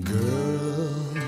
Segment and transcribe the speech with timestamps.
[0.00, 1.18] Girl,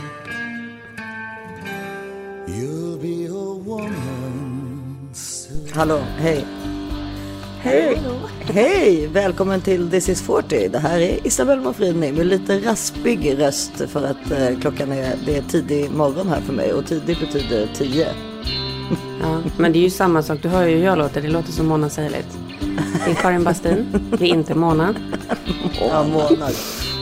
[2.46, 5.68] you'll be a woman soon.
[5.74, 6.44] Hallå, hej.
[7.60, 8.00] Hej!
[8.40, 9.06] Hej!
[9.06, 10.68] Välkommen till This is 40.
[10.68, 15.36] Det här är Isabelle Monfrini med lite raspig röst för att eh, klockan är, det
[15.36, 18.08] är tidig morgon här för mig och tidig betyder 10.
[19.22, 20.38] Ja, men det är ju samma sak.
[20.42, 21.22] Du hör ju hur jag låter.
[21.22, 22.38] Det låter som Mona Seilitz.
[23.04, 23.86] Det är Karin Bastin.
[24.18, 24.94] Det är inte Mona.
[25.80, 26.48] Ja, Mona.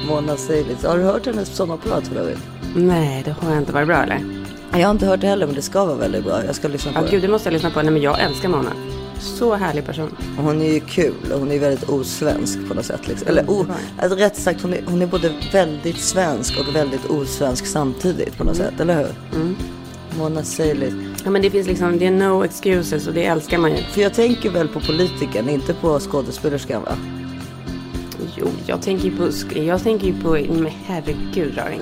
[0.09, 0.85] Mona Seilitz.
[0.85, 2.39] Har du hört hennes sommarprat för övrigt?
[2.77, 3.73] Nej, det har jag inte.
[3.73, 4.25] Var det bra eller?
[4.73, 6.45] Jag har inte hört det heller men det ska vara väldigt bra.
[6.45, 7.11] Jag ska lyssna på Ja, det.
[7.11, 7.83] gud, det måste jag lyssna på.
[7.83, 8.73] Nej, men jag älskar Mona.
[9.19, 10.17] Så härlig person.
[10.39, 13.09] Hon är ju kul och hon är väldigt osvensk på något sätt.
[13.09, 13.29] Liksom.
[13.29, 13.67] Eller o,
[13.99, 18.45] alltså, rätt sagt, hon är, hon är både väldigt svensk och väldigt osvensk samtidigt på
[18.45, 18.81] något sätt.
[18.81, 19.09] Eller hur?
[20.19, 20.95] Mona Seilitz.
[21.25, 23.83] Ja, men det finns liksom, det är no excuses och det älskar man ju.
[23.83, 26.93] För jag tänker väl på politikern, inte på skådespelerskan va?
[28.37, 31.81] Jo, jag tänker ju på, jag tänker ju på, men herregud Raring.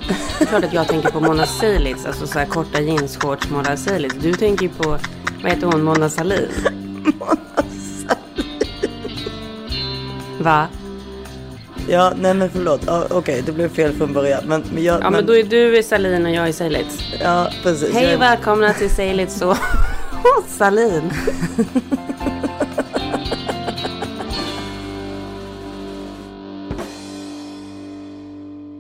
[0.49, 4.15] Klart att jag tänker på Mona Seilitz, alltså så här korta jeansshorts Mona Seilitz.
[4.15, 4.99] Du tänker ju på,
[5.43, 6.49] vad heter hon, Mona Sahlin?
[10.41, 10.67] Va?
[11.89, 12.81] Ja, nej men förlåt.
[12.87, 14.43] Ja, Okej, det blev fel från början.
[14.47, 15.03] Men, men jag...
[15.03, 17.03] Ja, men då är du i Sahlin och jag i Seilitz.
[17.21, 17.95] Ja, precis.
[17.95, 19.57] Hej och välkomna till Seilitz och
[20.47, 21.13] Sahlin.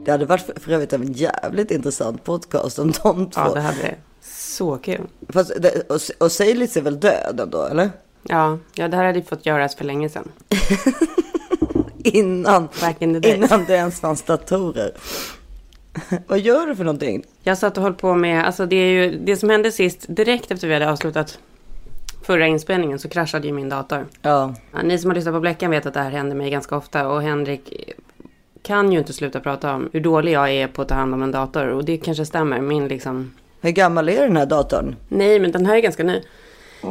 [0.09, 3.41] det hade varit för, för övrigt en jävligt intressant podcast om de två.
[3.41, 3.95] Ja, det hade det.
[4.23, 5.00] Så kul.
[5.28, 7.91] Fast, det, och, och Seilitz är väl död ändå, eller?
[8.23, 10.28] Ja, ja, det här hade ju fått göras för länge sedan.
[12.05, 12.69] Innan,
[13.23, 14.92] innan det ens fanns datorer.
[16.27, 17.25] Vad gör du för någonting?
[17.43, 20.50] Jag satt och höll på med, alltså det är ju, det som hände sist, direkt
[20.50, 21.39] efter vi hade avslutat
[22.22, 24.06] förra inspelningen så kraschade ju min dator.
[24.22, 26.77] Ja, Ja, ni som har lyssnat på Bläckan vet att det här händer mig ganska
[26.77, 27.93] ofta och Henrik
[28.69, 31.22] kan ju inte sluta prata om hur dålig jag är på att ta hand om
[31.22, 32.61] en dator och det kanske stämmer.
[32.61, 34.97] Min liksom, hur gammal är den här datorn?
[35.08, 36.22] nej men den här är ganska ny.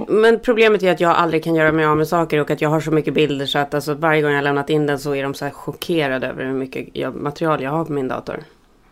[0.07, 2.69] Men problemet är att jag aldrig kan göra mig av med saker och att jag
[2.69, 5.23] har så mycket bilder så att alltså, varje gång jag lämnat in den så är
[5.23, 8.43] de så här chockerade över hur mycket material jag har på min dator.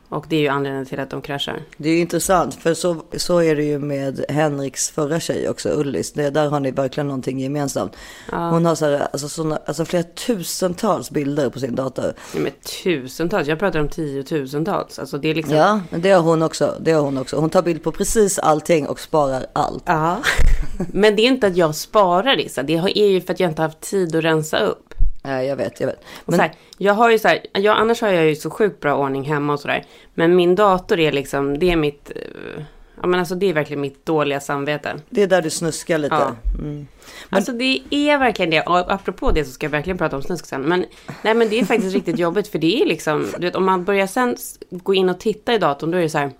[0.10, 1.62] Och det är ju anledningen till att de kraschar.
[1.78, 5.70] Det är ju intressant, för så, så är det ju med Henriks förra tjej också,
[5.70, 6.12] Ullis.
[6.12, 7.96] Det, där har ni verkligen någonting gemensamt.
[8.32, 12.14] Hon har så här, alltså, såna, alltså flera tusentals bilder på sin dator.
[12.34, 12.52] Nej, men
[12.84, 15.00] tusentals, jag pratar om tiotusentals.
[15.00, 15.56] Alltså det är liksom...
[15.56, 16.76] Ja, men det har hon också.
[16.80, 17.38] Det har hon också.
[17.38, 19.84] Hon tar bild på precis allting och sparar allt.
[19.86, 20.18] Ja.
[20.94, 23.62] Men det är inte att jag sparar så det är ju för att jag inte
[23.62, 24.85] har haft tid att rensa upp.
[25.26, 26.06] Jag vet, jag vet.
[26.26, 28.96] Men, här, jag har ju så här, jag, annars har jag ju så sjukt bra
[28.96, 29.86] ordning hemma och sådär.
[30.14, 32.64] Men min dator är liksom, det är mitt, eh,
[33.02, 34.96] ja men alltså det är verkligen mitt dåliga samvete.
[35.10, 36.16] det är där du snuskar lite.
[36.16, 36.36] Ja.
[36.60, 36.88] Mm.
[37.30, 38.62] Alltså det är verkligen det.
[38.62, 40.62] Och apropå det så ska jag verkligen prata om snusk sen.
[40.62, 40.86] Men,
[41.22, 43.84] nej, men det är faktiskt riktigt jobbigt för det är liksom, du vet om man
[43.84, 44.36] börjar sen
[44.70, 46.32] gå in och titta i datorn då är det så här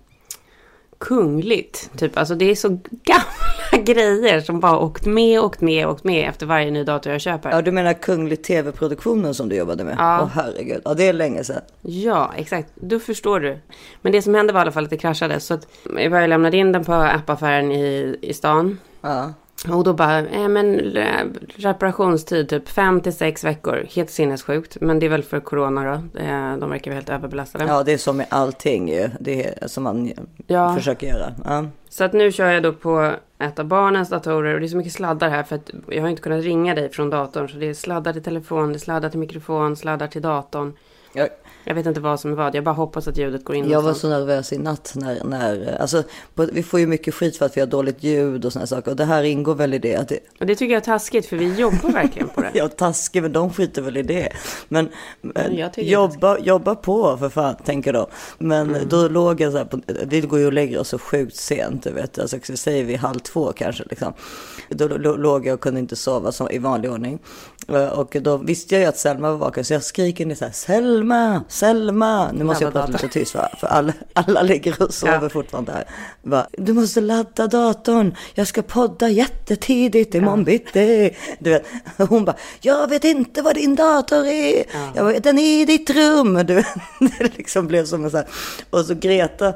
[0.98, 1.90] kungligt.
[1.98, 6.28] Typ, alltså det är så gamla grejer som bara åkt med, åkt med, åkt med
[6.28, 7.50] efter varje ny dator jag köper.
[7.50, 9.96] Ja, du menar Kunglig TV-produktionen som du jobbade med?
[9.98, 10.20] Ja.
[10.22, 11.62] Åh herregud, ja det är länge sedan.
[11.82, 12.68] Ja, exakt.
[12.74, 13.58] Då förstår du.
[14.02, 15.40] Men det som hände var i alla fall att det kraschade.
[15.40, 18.78] Så att jag lämnade in den på appaffären i, i stan.
[19.00, 19.32] Ja.
[19.72, 21.24] Och då bara, eh, men eh,
[21.56, 23.86] reparationstid typ fem till sex veckor.
[23.94, 24.76] Helt sinnessjukt.
[24.80, 26.20] Men det är väl för corona då.
[26.20, 27.64] Eh, De verkar vara helt överbelastade.
[27.64, 29.10] ja, det är som med allting ju.
[29.20, 30.12] Det är som man
[30.46, 30.74] Ja.
[30.76, 31.32] försöker göra.
[31.44, 31.64] Ja.
[31.88, 34.54] Så att nu kör jag då på ett av barnens datorer.
[34.54, 35.42] Och det är så mycket sladdar här.
[35.42, 37.48] För att jag har inte kunnat ringa dig från datorn.
[37.48, 40.72] Så det är sladdar till telefon, det är sladdar till mikrofon, sladdar till datorn.
[41.12, 41.28] Jag,
[41.68, 42.54] Jag vet inte vad som är vad.
[42.54, 43.70] Jag bara hoppas att ljudet går in.
[43.70, 46.02] jag var så nervös i natt när, när alltså,
[46.34, 48.90] på, vi får ju mycket skit för att vi har dåligt ljud och sådana saker.
[48.90, 49.96] Och det här ingår väl i det.
[49.96, 51.26] Att det Och det tycker jag är taskigt.
[51.26, 52.50] För vi jobbar verkligen på det.
[52.54, 54.28] Ja, taskig, men de skiter väl i det.
[54.68, 54.88] Men,
[55.20, 58.06] men jobba, jobba på för fan, tänker de.
[58.38, 58.88] Men Mm.
[58.88, 61.82] då låg jag så här på, vi går ju och lägger oss så sjukt sent,
[61.84, 62.18] du vet.
[62.18, 64.12] Alltså, så säger vi halv två kanske, liksom.
[64.70, 67.18] Då lå- låg jag och kunde inte sova som, i vanlig ordning.
[67.68, 70.44] Eh, Och då visste jag ju att Selma var vaken, så jag skriker ner så
[70.44, 72.32] här, Selma, Selma.
[72.32, 73.02] Nu måste jag prata datorn.
[73.02, 73.48] lite tyst, va?
[73.60, 75.28] för alla, alla ligger och sover Ja.
[75.28, 75.84] fortfarande här.
[76.22, 76.46] Va?
[76.52, 81.16] Du måste ladda datorn, jag ska podda jättetidigt imorgon bitti.
[81.38, 81.66] Du vet,
[82.08, 84.64] hon bara, jag vet inte vad din dator är.
[84.94, 86.34] Jag bara, den är i ditt rum.
[86.46, 86.66] Du vet,
[87.18, 88.26] det liksom blev som en så här.
[88.70, 89.52] Och så Greta,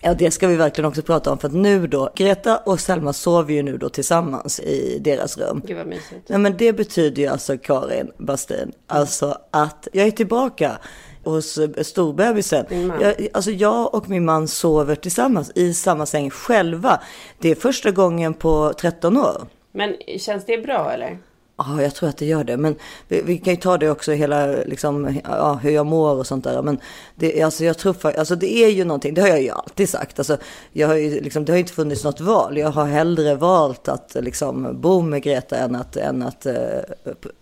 [0.00, 1.38] Ja, det ska vi verkligen också prata om.
[1.38, 5.62] För att nu då, Greta och Selma sover ju nu då tillsammans i deras rum.
[5.66, 6.28] Gud vad mysigt.
[6.28, 10.78] Nej, men det betyder ju alltså, Karin Bastin, alltså att jag är tillbaka
[11.24, 12.66] hos eh, storbebisen.
[13.00, 17.00] Jag, alltså jag och min man sover tillsammans i samma säng själva.
[17.38, 19.46] Det är första gången på 13 år.
[19.72, 21.18] Men känns det bra eller?
[21.58, 22.56] Ja, jag tror att det gör det.
[22.56, 22.76] Men
[23.08, 26.44] vi, vi kan ju ta det också hela, liksom, ja, hur jag mår och sånt
[26.44, 26.62] där.
[26.62, 26.78] Men
[27.14, 29.88] det, alltså, jag tror, för, alltså, det är ju någonting, det har jag ju alltid
[29.88, 30.18] sagt.
[30.18, 30.36] Alltså,
[30.72, 32.58] jag har ju, liksom, det har ju inte funnits något val.
[32.58, 36.56] Jag har hellre valt att liksom, bo med Greta än att, än att eh,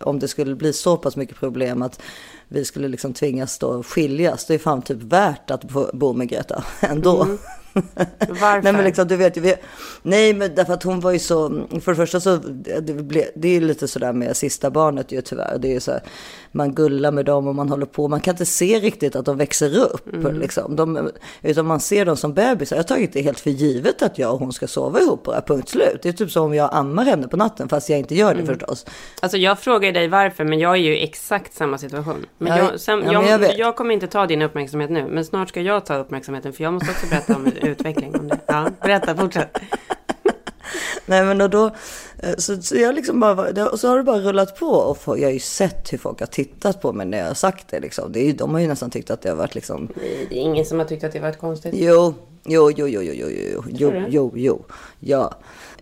[0.00, 2.00] om det skulle bli så pass mycket problem att
[2.48, 4.46] vi skulle liksom tvingas då skiljas.
[4.46, 7.22] Det är fan typ värt att bo- bo med Greta ändå.
[7.22, 7.38] Mm.
[8.28, 8.62] Varför?
[8.62, 9.54] Nej men liksom du vet ju, vi,
[10.02, 13.48] nej men därför att hon var ju så, för det första så, det, blev, det
[13.48, 15.58] är ju lite sådär med sista barnet ju tyvärr.
[15.58, 16.02] Det är ju så här,
[16.52, 19.36] man gullar med dem och man håller på, man kan inte se riktigt att de
[19.36, 20.76] växer upp liksom.
[20.76, 21.10] De,
[21.42, 22.76] utan man ser dem som bebisar.
[22.76, 25.40] Jag har tagit det helt för givet att jag och hon ska sova ihop bara,
[25.40, 25.98] punkt slut.
[26.02, 28.46] Det är typ som om jag ammar henne på natten, fast jag inte gör det
[28.46, 28.86] förstås.
[29.20, 32.26] Alltså jag frågar dig varför, men jag är ju exakt samma situation.
[32.38, 35.06] Men Ja, jag, sen, ja, jag, men jag jag, kommer inte ta din uppmärksamhet nu,
[35.10, 38.38] men snart ska jag ta uppmärksamheten, för jag måste också berätta om utveckling om det.
[38.46, 39.58] Ja, berätta, fortsätt.
[41.06, 41.66] Nej men och då,
[42.18, 44.66] eh, så, så jag liksom bara, och så har det bara rullat på.
[44.66, 47.34] Och få- jag har ju sett hur folk har tittat på mig när jag har
[47.34, 48.12] sagt det liksom.
[48.12, 49.88] Det är ju, de har ju nästan tyckt att det har varit liksom
[50.28, 51.74] Det är ingen som har tyckt att det varit konstigt.
[51.76, 52.14] Jo,
[52.44, 54.06] jo, jo, jo, jo, jo, jo, jo, du?
[54.08, 54.64] jo, jo,
[55.00, 55.34] ja.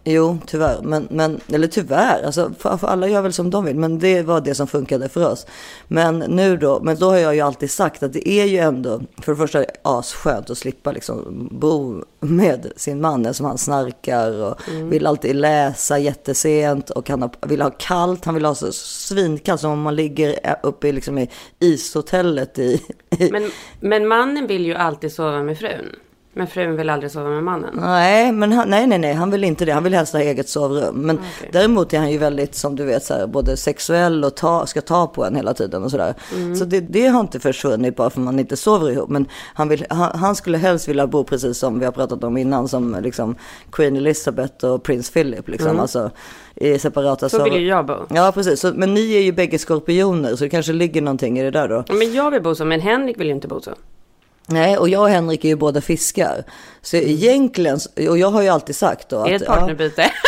[0.05, 0.83] Jo, tyvärr.
[0.83, 3.77] Men, men, eller tyvärr, alltså, för, för alla gör väl som de vill.
[3.77, 5.47] Men det var det som funkade för oss.
[5.89, 9.01] Men nu då, men då har jag ju alltid sagt att det är ju ändå,
[9.17, 14.61] för det första asskönt att slippa liksom bo med sin man som han snarkar och
[14.83, 19.71] vill alltid läsa jättesent och han vill ha kallt, han vill ha så svinkallt som
[19.71, 22.83] om man ligger uppe i, liksom i ishotellet i,
[23.19, 23.51] i Men,
[23.81, 25.97] men mannen vill ju alltid sova med frun.
[26.35, 27.71] Men frun vill aldrig sova med mannen.
[27.75, 29.73] Nej, men han, nej, nej, nej, han vill inte det.
[29.73, 30.95] Han vill helst ha eget sovrum.
[30.95, 31.51] Men Okej.
[31.53, 34.81] däremot är han ju väldigt, som du vet, så här, både sexuell och ta, ska
[34.81, 36.15] ta på en hela tiden och sådär.
[36.59, 39.09] Så det, det har inte försvunnit bara för man inte sover ihop.
[39.09, 42.37] Men han, vill, han, han skulle helst vilja bo precis som vi har pratat om
[42.37, 43.37] innan, som liksom
[43.73, 45.81] Queen Elizabeth och Prins Philip, liksom.
[45.81, 46.11] Alltså
[46.55, 47.95] i separata Så vill ju jag bo.
[48.09, 48.61] Ja, precis.
[48.61, 51.69] Så, men ni är ju bägge skorpioner, så det kanske ligger någonting i det där
[51.69, 51.85] då.
[51.89, 53.71] Men jag vill bo så, men Henrik vill ju inte bo så.
[54.47, 56.45] Nej, och jag och Henrik är ju båda fiskar.
[56.83, 57.79] Så egentligen,
[58.09, 59.43] och jag har ju alltid sagt då Är det att...
[59.43, 60.11] ett ja, partnerbyte?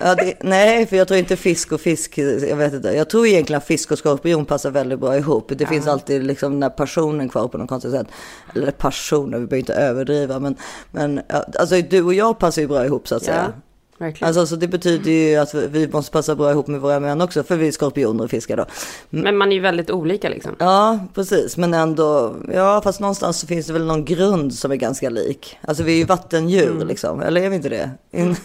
[0.00, 2.88] Ja, det, nej, för jag tror inte fisk och fisk, jag vet inte.
[2.88, 5.52] Jag tror egentligen att fisk och skorpion passar väldigt bra ihop.
[5.56, 8.06] Det finns alltid liksom den här passionen kvar på något konstigt sätt.
[8.54, 10.38] Eller passionen, vi behöver inte överdriva.
[10.38, 10.56] Men,
[10.90, 13.52] men ja, alltså du och jag passar ju bra ihop så att säga.
[13.98, 14.28] Verkligen.
[14.28, 17.42] Alltså så det betyder ju att vi måste passa bra ihop med våra män också,
[17.42, 18.66] för vi är skorpioner och fiskar då.
[19.10, 20.56] Men man är ju väldigt olika liksom.
[20.58, 21.56] Ja, precis.
[21.56, 25.58] Men ändå, ja, fast någonstans så finns det väl någon grund som är ganska lik.
[25.60, 27.90] Alltså vi är ju vattendjur liksom, eller är vi inte det?
[28.10, 28.36] In,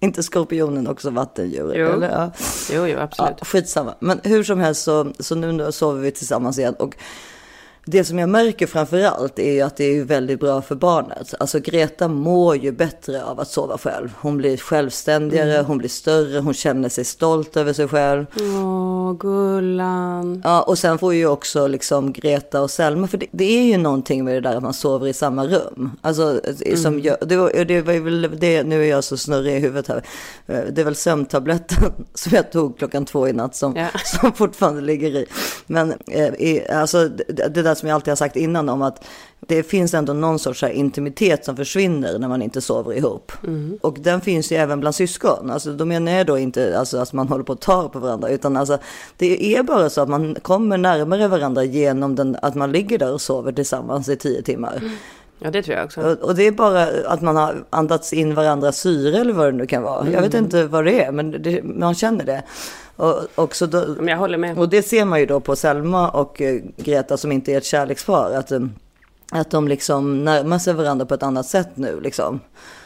[0.00, 1.74] inte skorpionen också vattendjur?
[1.76, 1.86] Jo.
[1.86, 2.10] Eller?
[2.10, 2.30] Ja.
[2.72, 3.36] Jo, jo, absolut.
[3.38, 3.94] Ja, skitsamma.
[4.00, 6.74] Men hur som helst så, så nu sover vi tillsammans igen.
[6.74, 6.96] Och
[7.84, 11.34] det som jag märker framför allt är ju att det är väldigt bra för barnet.
[11.40, 14.12] Alltså Greta mår ju bättre av att sova själv.
[14.20, 15.64] Hon blir självständigare, Mm.
[15.66, 18.26] hon blir större, hon känner sig stolt över sig själv.
[18.40, 20.40] Åh, Gullan.
[20.44, 23.76] Ja, och sen får ju också liksom Greta och Selma, för det, det är ju
[23.76, 25.90] någonting med det där att man sover i samma rum.
[26.00, 26.40] Alltså,
[26.76, 29.88] som gör, det, var, det var väl det, nu är jag så snurrig i huvudet
[29.88, 30.02] här.
[30.46, 33.86] Eh, Det är väl sömntabletten som jag tog klockan två i natt som, Ja.
[34.04, 35.26] som fortfarande ligger i.
[35.66, 39.04] Men eh, alltså, det, det där som jag alltid har sagt innan om att
[39.46, 43.32] det finns ändå någon sorts här intimitet som försvinner när man inte sover ihop.
[43.80, 45.50] Och den finns ju även bland syskon.
[45.50, 48.28] Alltså, då menar jag då inte alltså, att man håller på att ta på varandra,
[48.28, 48.78] utan alltså,
[49.16, 53.12] det är bara så att man kommer närmare varandra genom den, att man ligger där
[53.12, 54.82] och sover tillsammans i tio timmar.
[55.44, 56.00] Ja, det tror jag också.
[56.00, 59.52] Och, och det är bara att man har andats in varandras syre eller vad det
[59.52, 60.08] nu kan vara.
[60.08, 62.42] Jag vet inte vad det är, men det, man känner det.
[62.96, 64.58] Och, och, så då, jag håller med.
[64.58, 67.64] och det ser man ju då på Selma och eh, Greta som inte är ett
[67.64, 68.32] kärlekspar.
[68.34, 68.60] Att, eh,
[69.30, 72.00] att de liksom närmar sig varandra på ett annat sätt nu.
[72.00, 72.40] Liksom.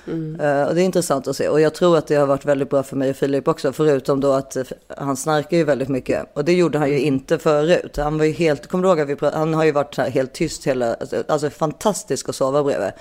[0.08, 1.48] Eh, och det är intressant att se.
[1.48, 3.72] Och jag tror att det har varit väldigt bra för mig och Filip också.
[3.72, 4.56] Förutom då att
[4.96, 6.26] han snarkar ju väldigt mycket.
[6.32, 7.96] Och det gjorde han ju inte förut.
[7.96, 10.32] Han var ju helt, kommer du ihåg att vi pratade, han har ju varit helt
[10.32, 12.92] tyst hela, alltså, alltså fantastisk att sova bredvid.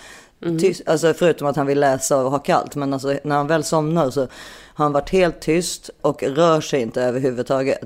[0.60, 2.76] Tyst, alltså förutom att han vill läsa och ha kallt.
[2.76, 6.82] Men alltså när han väl somnar så har han varit helt tyst och rör sig
[6.82, 7.80] inte överhuvudtaget.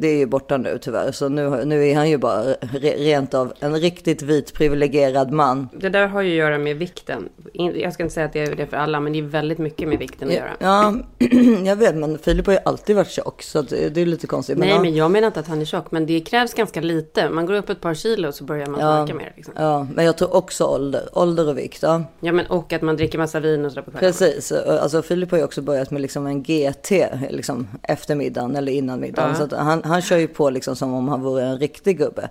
[0.00, 1.12] Det är ju borta nu tyvärr.
[1.12, 5.68] Så nu, nu är han ju bara re, rent av en riktigt vit privilegierad man.
[5.72, 7.28] Det där har ju att göra med vikten.
[7.52, 9.88] Jag ska inte säga att det är det för alla, men det är väldigt mycket
[9.88, 10.50] med vikten att göra.
[10.58, 10.94] Ja,
[11.64, 13.42] jag vet, men Filip har ju alltid varit tjock.
[13.42, 14.58] Så det är lite konstigt.
[14.58, 14.80] Nej, ja.
[14.80, 17.30] men jag menar inte att han är tjock, men det krävs ganska lite.
[17.30, 19.14] Man går upp ett par kilo så börjar man Ja.
[19.14, 19.32] mer.
[19.36, 19.54] Liksom.
[19.56, 21.82] Ja, men jag tror också ålder, ålder och vikt.
[21.82, 22.02] Ja.
[22.20, 24.12] Ja, men och att man dricker massa vin och sådär på kvällen.
[24.12, 26.90] Precis, alltså Filip har ju också börjat med liksom en GT
[27.30, 29.34] liksom efter middagen eller innan middagen.
[29.40, 29.48] Ja.
[29.48, 32.28] Så han, han kör ju på liksom som om han vore en riktig gubbe.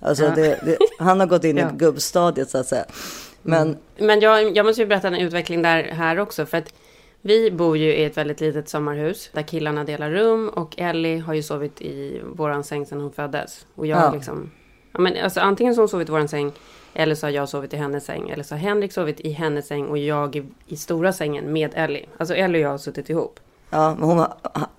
[0.00, 0.30] Alltså Ja.
[0.34, 2.84] det, det, han har gått in i gubbstadiet så att säga.
[3.42, 6.46] Men Men jag, jag måste ju berätta en utveckling där här också.
[6.46, 6.72] För att
[7.20, 11.34] Vi bor ju i ett väldigt litet sommarhus där killarna delar rum och Ellie har
[11.34, 13.66] ju sovit i våran säng sedan hon föddes.
[13.74, 14.12] Och jag Ja.
[14.14, 14.50] liksom...
[14.92, 16.52] Ja, men alltså, antingen så har hon sovit i våran säng
[16.94, 18.30] eller så har jag sovit i hennes säng.
[18.30, 21.70] Eller så har Henrik sovit i hennes säng och jag i, i stora sängen med
[21.74, 22.06] Ellie.
[22.18, 23.40] Alltså Ellie och jag har suttit ihop.
[23.70, 24.26] Ja, men hon,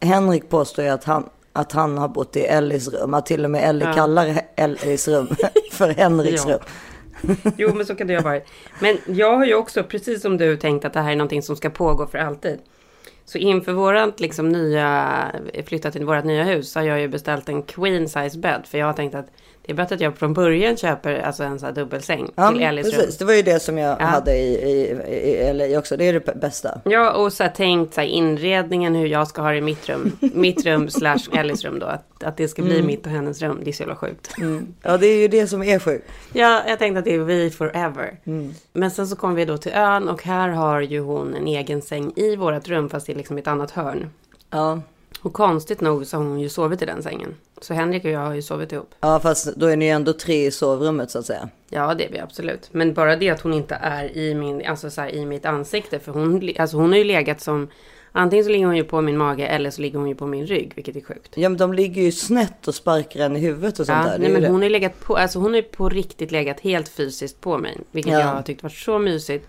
[0.01, 3.13] Henrik påstår ju att han, att han har bott i Ellis rum.
[3.13, 3.93] Att till och med Ellie Ja.
[3.93, 5.27] kallar Ellis rum
[5.71, 6.53] för Henriks Ja.
[6.53, 6.59] rum.
[7.57, 8.47] Jo, men så kan det ju ha varit.
[8.79, 11.55] Men jag har ju också, precis som du, tänkt att det här är någonting som
[11.55, 12.59] ska pågå för alltid.
[13.25, 15.17] Så inför vårat liksom nya,
[15.65, 18.61] flytta till vårt nya hus så har jag ju beställt en queen size bed.
[18.65, 19.27] För jag har tänkt att
[19.69, 22.61] det är bättre att jag från början köper alltså en sån här dubbelsäng Ja, till
[22.61, 23.05] Ellis precis.
[23.05, 23.15] rum.
[23.19, 24.05] Det var ju det som jag Ja.
[24.05, 25.97] hade i, i, i LA också.
[25.97, 26.81] Det är det bästa.
[26.85, 29.89] Ja, och så här tänkt så här, inredningen, hur jag ska ha det i mitt
[29.89, 30.11] rum.
[30.33, 31.85] mitt rum slash Ellis rum då.
[31.85, 33.59] Att, att det ska bli mitt och hennes rum.
[33.63, 34.31] Det är så jävla sjukt.
[34.81, 36.05] Ja, det är ju det som är sjukt.
[36.33, 38.19] Ja, jag tänkte att det är vi forever.
[38.25, 38.53] Mm.
[38.73, 41.81] Men sen så kom vi då till ön och här har ju hon en egen
[41.81, 44.09] säng i vårt rum fast det är liksom ett annat hörn.
[44.49, 44.81] Ja.
[45.21, 47.35] Och konstigt nog så har hon ju sovit i den sängen.
[47.61, 48.95] Så Henrik och jag har ju sovit ihop.
[48.99, 51.49] ja, fast då är ni ju ändå tre i sovrummet så att säga.
[51.69, 52.69] Ja, det är vi absolut.
[52.71, 55.99] Men bara det att hon inte är i, min, alltså så här, i mitt ansikte.
[55.99, 57.67] För hon, alltså hon har ju legat som...
[58.11, 60.45] Antingen så ligger hon ju på min mage eller så ligger hon ju på min
[60.45, 61.31] rygg, vilket är sjukt.
[61.37, 64.19] Ja, men de ligger ju snett och sparkar en i huvudet och sånt Ja, där.
[64.19, 67.41] Nej, är men hon har legat på, alltså hon ju på riktigt legat helt fysiskt
[67.41, 67.77] på mig.
[67.91, 68.19] Vilket Ja.
[68.19, 69.47] jag har tyckt varit så mysigt.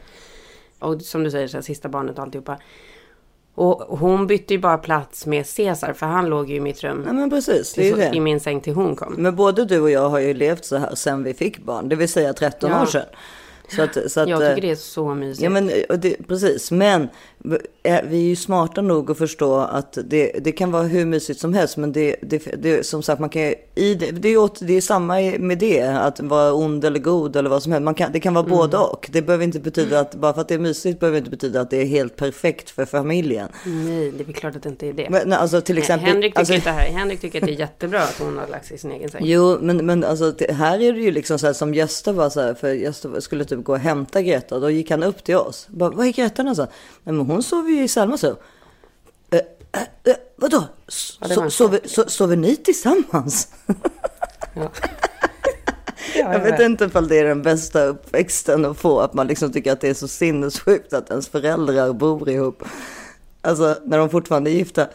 [0.78, 2.58] Och som du säger, så här, sista barnet och alltihopa.
[3.54, 7.02] Och hon bytte ju bara plats med Cesar, för han låg ju i mitt rum.
[7.06, 7.72] Ja, men precis.
[7.74, 8.20] Det är så, I det.
[8.20, 9.14] min säng till hon kom.
[9.18, 11.88] Men både du och jag har ju levt så här sedan vi fick barn.
[11.88, 12.82] Det vill säga 13 Ja.
[12.82, 13.06] år sedan.
[13.76, 15.42] Så att, så att, jag eh, tycker det är så mysigt.
[15.42, 15.66] Ja, men
[16.00, 16.70] det, precis.
[16.70, 17.08] Men eh,
[17.82, 21.54] vi är ju smarta nog att förstå att det, det kan vara hur mysigt som
[21.54, 21.76] helst.
[21.76, 24.80] Men det, det, det som sagt, man kan i det, det, är, åt, det är
[24.80, 25.82] samma med det.
[25.82, 27.84] Att vara ond eller god eller vad som helst.
[27.84, 29.08] Man kan, det kan vara både och.
[29.12, 31.70] Det behöver inte betyda att bara för att det är mysigt behöver inte betyda att
[31.70, 33.48] det är helt perfekt för familjen.
[33.64, 35.10] Nej, det är klart att det inte är det.
[35.10, 36.08] Men alltså till Nej, exempel.
[36.08, 38.66] Henrik, tycker alltså, inte här, Henrik tycker att det är jättebra att hon har lagt
[38.66, 39.22] sig i sin egen säng.
[39.24, 42.40] Jo, men, men alltså, här är det ju liksom så här som Gösta var så
[42.40, 44.58] här, för Gösta skulle typ gå och hämta Greta.
[44.58, 45.66] Då gick han upp till oss.
[45.68, 46.70] Bara, Vad är Greta någonstans?
[47.04, 48.36] Nej, men hon sover ju i Selmas rum.
[49.30, 49.38] Eh,
[49.72, 50.64] eh, eh, vadå?
[50.88, 53.48] S- Ja, so, sover, so, sover ni tillsammans?
[54.54, 54.70] Ja.
[56.14, 59.00] Jag vet inte ifall det är den bästa uppväxten att få.
[59.00, 62.62] Att man liksom tycker att det är så sinnessjukt att ens föräldrar bor ihop.
[63.40, 64.86] Alltså när de fortfarande är gifta.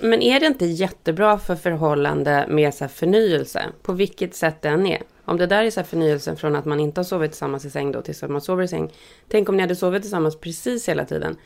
[0.00, 3.62] Men är det inte jättebra för förhållande med så förnyelse?
[3.82, 5.02] På vilket sätt den är?
[5.24, 7.92] Om det där är så förnyelsen från att man inte har sovit tillsammans i säng
[7.92, 8.92] då tills att man sover i säng.
[9.28, 11.36] Tänk om ni hade sovit tillsammans precis hela tiden.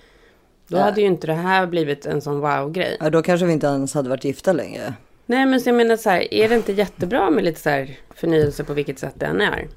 [0.68, 0.82] Då Ja.
[0.82, 2.96] hade ju inte det här blivit en sån wow-grej.
[3.00, 4.94] Ja, då kanske vi inte ens hade varit gifta längre.
[5.26, 7.98] Nej, men så jag menar så här, är det inte jättebra med lite så här
[8.14, 9.68] förnyelse på vilket sätt den är?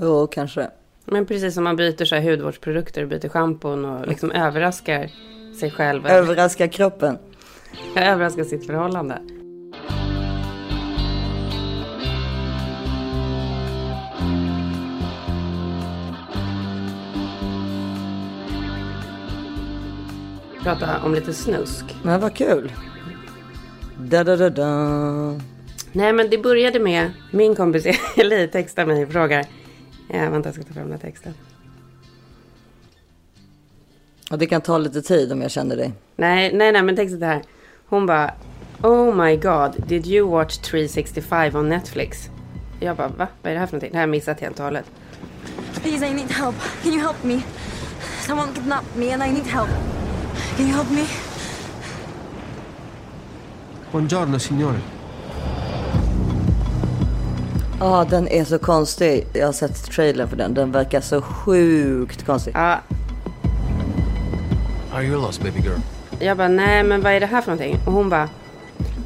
[0.00, 0.70] Jo, kanske.
[1.04, 5.10] Men precis som man byter så här hudvårdsprodukter och byter schampon och liksom överraskar
[5.60, 6.06] sig själv.
[6.06, 7.18] Överraska kroppen.
[7.96, 9.18] överraskar sitt förhållande.
[20.66, 21.84] Prata om lite snusk.
[22.02, 22.72] Men vad kul.
[23.98, 25.40] Da, da, da, da.
[25.92, 29.44] Nej, men det började med min kompis Eli textar mig och frågar.
[30.08, 31.34] Ja, vänta, jag ska ta fram den här texten.
[34.30, 35.92] Och det kan ta lite tid om jag känner dig.
[36.16, 37.42] Nej, nej, nej, men texten är här.
[37.86, 38.34] Hon bara.
[38.82, 42.30] Oh my god, did you watch 365 on Netflix?
[42.80, 43.28] Jag bara, va?
[43.42, 43.92] Vad är det här för någonting?
[43.92, 44.84] Det här har jag missat helt och hållet.
[45.82, 46.54] Please, I need help.
[46.82, 47.42] Can you help me?
[48.20, 49.68] Someone kidnapped me and I need help.
[50.56, 51.04] Can you help me?
[53.92, 54.78] Buongiorno signore.
[57.80, 59.26] Ja, den är så konstig.
[59.32, 60.54] Jag har sett trailern för den.
[60.54, 62.52] Den verkar så sjukt konstig.
[62.54, 62.78] Ja,
[64.92, 65.78] Are you lost baby girl?
[66.20, 67.78] jag bara, nej, men vad är det här för någonting?
[67.86, 68.28] Och hon bara,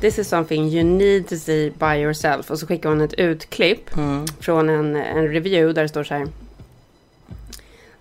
[0.00, 2.50] this is something you need to see by yourself.
[2.50, 3.90] Och så skickar hon ett utklipp
[4.40, 6.26] från en, en review där det står så här.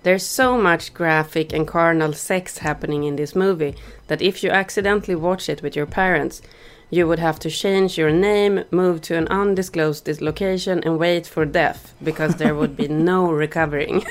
[0.09, 3.75] There's so much graphic and carnal sex happening in this movie
[4.07, 6.41] that if you accidentally watch it with your parents,
[6.89, 11.27] you would have to change your name, move to an undisclosed dis- location and wait
[11.27, 14.03] for death because there would be no recovering.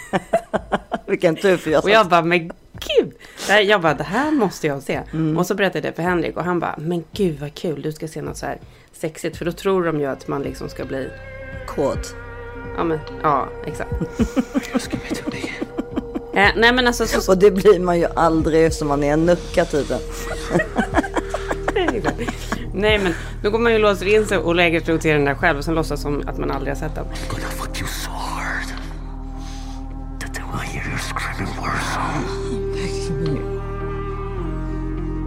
[1.07, 2.50] Vilken tur för jag Och jag bara, men
[2.99, 3.14] gud!
[3.49, 5.02] Jag bara, det här måste jag se.
[5.37, 7.93] Och så berättade jag det för Henrik och han bara, men gud vad kul, du
[7.93, 8.59] ska se något så här
[8.93, 9.37] sexigt.
[9.37, 11.11] För då tror de ju att man liksom ska bli,
[11.67, 12.14] kåt.
[12.76, 13.93] ja men, ja exakt.
[16.38, 19.26] eh, nej men alltså, så, Och det blir man ju aldrig eftersom man är en
[19.26, 19.99] nucka tiden.
[22.75, 25.25] nej men då går man ju och låser in sig och lägger sig ser den
[25.25, 27.04] där själv och sen låtsas som att man aldrig har sett den.
[27.30, 28.68] Gonna fuck you so hard
[30.21, 31.99] that they will hear you screaming worse.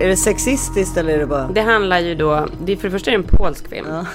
[0.01, 1.47] Är det sexistiskt eller är det bara...
[1.47, 3.87] Det handlar ju då, det är för det första är det en polsk film.
[3.89, 4.05] Ja.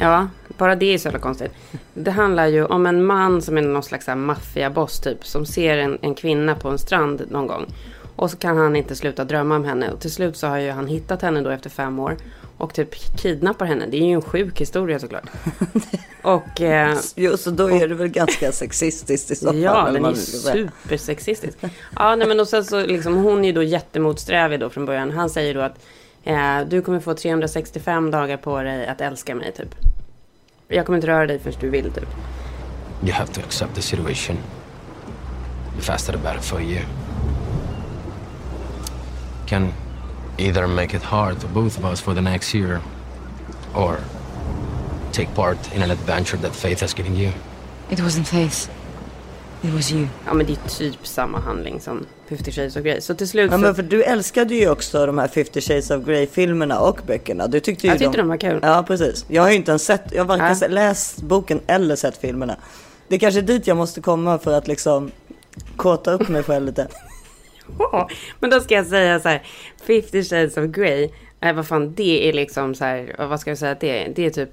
[0.00, 1.52] Ja, bara det är så jävla konstigt.
[1.94, 5.26] Det handlar ju om en man som är någon slags maffiaboss typ.
[5.26, 7.66] Som ser en, en kvinna på en strand någon gång.
[8.16, 9.90] Och så kan han inte sluta drömma om henne.
[9.90, 12.16] Och till slut så har ju han hittat henne då efter fem år.
[12.58, 13.86] Och typ kidnappar henne.
[13.90, 15.24] Det är ju en sjuk historia såklart.
[16.22, 16.60] Och...
[16.60, 19.58] Eh, Jo, så då är det väl ganska sexistiskt i så fall.
[19.58, 21.58] Ja, den är supersexistisk.
[21.96, 25.10] Ja, nej, men och sen så liksom, hon är ju då jättemotsträvig då från början.
[25.10, 25.78] Han säger då att
[26.24, 29.74] eh, du kommer få 365 dagar på dig att älska mig typ.
[30.74, 32.08] Jag kommer inte röra dig förrän du vill typ.
[33.02, 34.36] You have to accept the situation.
[35.76, 36.80] The faster the better for you.
[39.46, 39.72] Can
[40.38, 42.80] either make it hard for both of us for the next year,
[43.74, 43.98] or
[45.12, 47.32] take part in an adventure that faith has given you.
[47.90, 48.68] It wasn't Faith.
[49.64, 50.06] It was you.
[50.26, 53.00] Ja, men det är typ samma handling som 50 Shades of Grey.
[53.00, 53.62] Så till slut Ja, så...
[53.62, 57.46] men för du älskade ju också de här 50 Shades of Grey-filmerna och böckerna.
[57.46, 58.58] Du tyckte ju Jag tyckte de var kul.
[58.62, 59.24] Ja, precis.
[59.28, 60.68] Jag har ju inte ens sett, jag har varken Ja.
[60.68, 62.56] läst boken eller sett filmerna.
[63.08, 65.10] Det är kanske dit jag måste komma för att liksom
[65.76, 66.86] kåta upp mig själv lite.
[67.78, 68.08] Ja,
[68.40, 69.42] men då ska jag säga så här.
[69.86, 71.10] 50 Shades of Grey.
[71.40, 73.14] Eh, vad fan, det är liksom så här.
[73.18, 74.12] Vad ska jag säga att det är?
[74.16, 74.50] Det är typ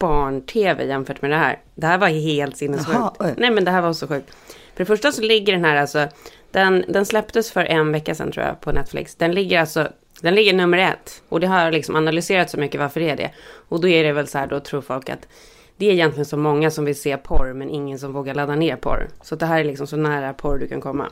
[0.00, 1.58] barn-tv jämfört med det här.
[1.74, 2.98] Det här var helt sinnessjukt.
[3.36, 4.34] Nej, men det här var så sjukt.
[4.74, 6.08] För det första så ligger den här alltså.
[6.50, 9.14] Den, den släpptes för en vecka sedan tror jag på Netflix.
[9.14, 9.88] Den ligger alltså.
[10.20, 11.22] Den ligger nummer ett.
[11.28, 13.30] Och det har liksom analyserat så mycket varför det är det.
[13.68, 15.28] Och då är det väl så här, då tror folk att
[15.76, 18.76] det är egentligen så många som vill se porr, men ingen som vågar ladda ner
[18.76, 19.08] porr.
[19.22, 21.08] Så det här är liksom så nära porr du kan komma.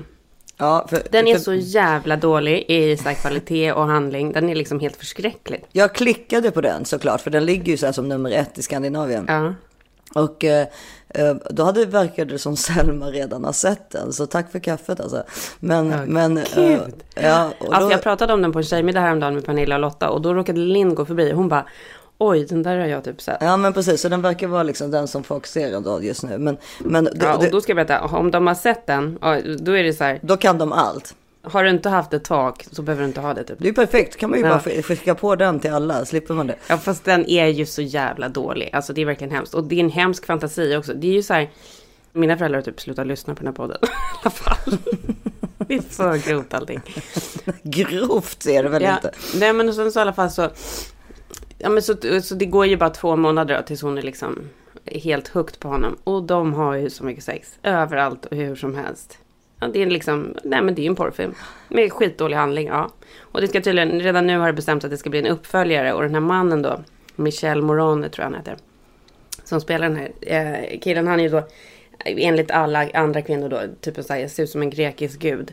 [0.59, 4.33] Ja, för, Den är för så jävla dålig i så kvalitet och handling.
[4.33, 5.65] Den är liksom helt förskräcklig.
[5.73, 8.62] Jag klickade på den såklart, för den ligger ju så här som nummer ett i
[8.62, 9.25] Skandinavien.
[9.29, 9.55] Ja.
[10.15, 10.67] Och eh,
[11.09, 15.00] eh, då hade verkade det som Selma redan har sett den, så tack för kaffet
[15.00, 15.23] alltså.
[15.61, 16.37] Men, Ja, men...
[16.37, 16.81] eh,
[17.15, 20.11] ja, Alltså då, jag pratade om den på en tjejmiddag häromdagen med Pernilla och Lotta
[20.11, 21.33] och då råkade Linn gå förbi.
[21.33, 21.67] Hon bara,
[22.18, 23.37] oj den där har jag typ sett.
[23.40, 26.38] ja, men precis, så den verkar vara liksom den som folk ser ändå just nu.
[26.38, 29.18] Men, men det, Ja, och då ska jag berätta, om de har sett den,
[29.60, 31.14] då är det så här, då kan de allt.
[31.42, 33.57] har du inte haft ett tak så behöver du inte ha det typ.
[33.61, 34.50] Det är perfekt, kan man ju Ja.
[34.50, 36.57] bara sk- skicka på den till alla, slipper man det.
[36.68, 38.70] Ja fast den är ju så jävla dålig.
[38.72, 39.54] Alltså det är verkligen hemskt.
[39.54, 40.94] Och det är en hemsk fantasi också.
[40.94, 41.50] Det är ju så här.
[42.12, 43.78] Mina föräldrar har typ slutat lyssna på den här podden.
[43.83, 43.87] I
[44.22, 44.76] alla fall.
[45.59, 46.81] Det är för grovt allting.
[47.62, 49.11] Grovt är det väl Ja, inte?
[49.35, 50.48] nej men sen så i alla fall så.
[51.59, 54.49] Ja men så, så det går ju bara två månader då, tills hon är liksom
[54.85, 55.97] helt hooked på honom.
[56.05, 57.59] Och de har ju så mycket sex.
[57.62, 59.18] Överallt och hur som helst.
[59.61, 61.35] Ja, det är liksom, nej men det är ju en porrfilm.
[61.68, 62.90] Med skitdålig handling, ja.
[63.18, 65.92] Och det ska tydligen, redan nu har det bestämts att det ska bli en uppföljare.
[65.92, 66.81] Och den här mannen då,
[67.16, 68.57] Michel Morone tror jag han heter.
[69.44, 71.42] Som spelar den här eh, killen, han är ju då
[72.05, 75.53] enligt alla andra kvinnor då, typ så här, ser ut som en grekisk gud.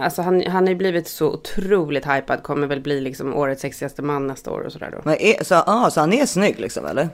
[0.00, 4.02] Alltså han, han har ju blivit så otroligt hypad, kommer väl bli liksom årets sexigaste
[4.02, 5.00] man nästa år och sådär då.
[5.04, 7.08] Men är, så, ah, så han är snygg liksom eller?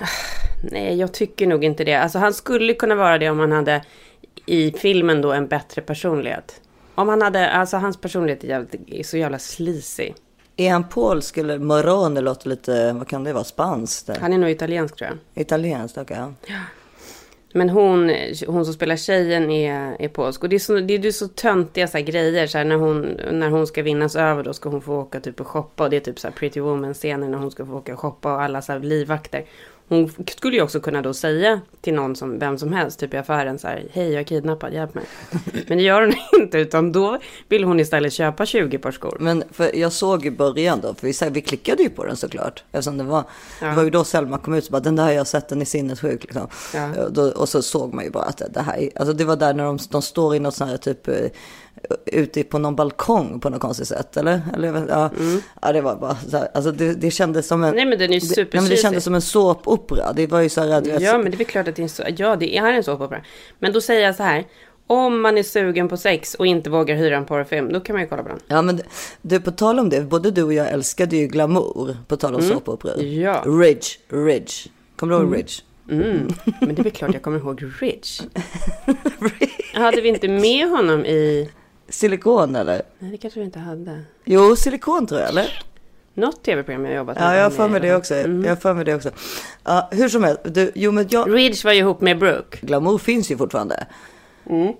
[0.62, 1.94] Nej, jag tycker nog inte det.
[1.94, 3.84] Alltså han skulle kunna vara det om han hade
[4.46, 6.60] i filmen då en bättre personlighet.
[6.94, 10.12] Om han hade, alltså hans personlighet är, jävligt, är så jävla sleazy.
[10.56, 14.10] Är han polsk eller morone låter lite, vad kan det vara, spanskt?
[14.20, 15.42] Han är nog italiensk tror jag.
[15.42, 16.16] Italienskt, okej.
[16.46, 16.54] ja.
[17.56, 18.12] Men hon,
[18.46, 20.42] hon som spelar tjejen är, är polsk.
[20.42, 22.46] Och det är så, det är så töntiga så här grejer.
[22.46, 25.40] Så här, när, hon, när hon ska vinnas över då ska hon få åka typ
[25.40, 25.84] och shoppa.
[25.84, 28.34] Och det är typ så här Pretty Woman-scener när hon ska få åka och shoppa.
[28.34, 29.44] Och alla så här livvakter.
[29.88, 33.16] Hon skulle ju också kunna då säga till någon som, vem som helst, typ i
[33.16, 35.04] affären så här, hej jag är kidnappad, hjälp mig.
[35.68, 37.18] Men det gör hon inte, utan då
[37.48, 39.16] vill hon istället köpa 20 par skor.
[39.20, 42.64] Men för jag såg i början då, för vi, vi klickade ju på den såklart.
[42.72, 43.24] Eftersom det var,
[43.60, 43.66] Ja.
[43.66, 45.60] det var ju då Selma kom ut och bara, den där har jag sett, den
[45.60, 46.22] är sinnessjuk.
[46.24, 46.48] Liksom.
[46.74, 47.02] Ja.
[47.04, 49.36] Och Då, och så såg man ju bara att det, här, är- alltså det var
[49.36, 51.14] där när de, de står i något sånt här typ, eh,
[52.06, 54.40] ute på någon balkong på något konstigt sätt, eller?
[54.54, 55.10] eller jag vet- ja.
[55.62, 57.68] ja, det var bara så här, alltså det, det kändes som en...
[57.68, 57.76] Mm.
[57.76, 59.22] Nej men den är ju men det kändes som en
[59.76, 60.12] såpopera.
[60.12, 62.02] Det var ju så här, vet, Ja men det är klart att det är så,
[62.16, 63.22] ja det är en såpopera.
[63.58, 64.44] Men då säger jag så här,
[64.86, 68.02] om man är sugen på sex och inte vågar hyra en porrfilm, då kan man
[68.02, 68.38] ju kolla på den.
[68.46, 68.80] Ja men
[69.22, 72.42] du, på tal om det, både du och jag älskade ju glamour, på tal om
[72.42, 72.94] såpoperor.
[72.94, 73.20] Mm.
[73.20, 73.42] Ja.
[73.46, 74.52] Ridge, Ridge.
[74.96, 75.52] Kommer du ihåg Ridge?
[75.90, 76.28] Mm.
[76.60, 78.20] Men det är väl klart jag kommer ihåg Rich.
[79.74, 81.50] Hade vi inte med honom i...
[81.88, 82.82] Silikon eller?
[82.98, 84.02] Nej det kanske vi inte hade.
[84.24, 85.62] Jo, silikon tror jag, eller?
[86.16, 87.24] Något tv-program jag jobbat med.
[87.26, 88.14] Ja, jag har för mig det också.
[88.14, 88.44] Mm.
[88.44, 89.10] Jag för mig det också.
[89.64, 91.34] Ja, hur som helst, du, jo men jag...
[91.34, 92.58] Ridge var ju ihop med Brooke.
[92.60, 93.86] Glamour finns ju fortfarande.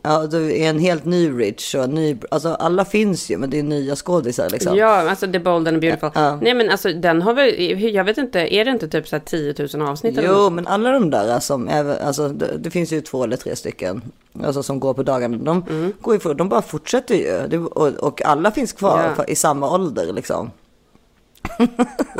[0.03, 3.51] Ja, det är en helt ny Rich och en ny, alltså alla finns ju men
[3.51, 4.77] det är nya skådisar liksom.
[4.77, 6.11] Ja, alltså The Bold and the Beautiful.
[6.15, 6.39] Ja.
[6.43, 7.55] Nej men alltså den har väl,
[7.95, 10.53] jag vet inte, är det inte typ så här 10 000 avsnitt eller Jo, något?
[10.53, 14.03] men alla de där som, även- alltså det, det finns ju två eller tre stycken,
[14.45, 15.93] alltså som går på dagarna, de, Mm.
[16.01, 17.65] går ju de bara fortsätter ju.
[17.67, 19.25] Och, och alla finns kvar Ja.
[19.25, 20.51] i samma ålder liksom.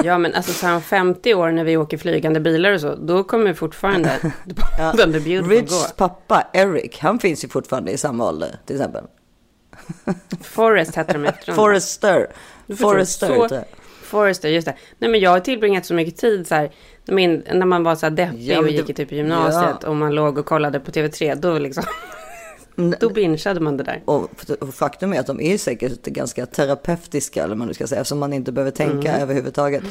[0.05, 2.95] Ja men alltså så här om 50 år när vi åker flygande bilar och så,
[2.95, 4.11] då kommer fortfarande
[4.79, 5.93] and the Beautiful Richs gå.
[5.97, 9.05] pappa Eric, han finns ju fortfarande i samma ålder till exempel.
[10.43, 11.53] Forrest hette de efter.
[11.53, 12.27] Forrester.
[12.79, 13.49] Forrester.
[13.49, 13.65] så-.
[14.03, 14.75] Forrester, just det.
[14.99, 16.71] Nej men jag har tillbringat så mycket tid så här,
[17.05, 20.15] min, när man var så här deppig Ja, och gick i typ gymnasiet och man
[20.15, 21.85] låg och kollade på TV3, då liksom,
[23.01, 24.03] då bingeade man det där.
[24.05, 28.01] Och och faktum är att de är säkert ganska terapeutiska, eller man nu ska säga,
[28.01, 29.23] eftersom man inte behöver tänka Mm.
[29.23, 29.83] överhuvudtaget.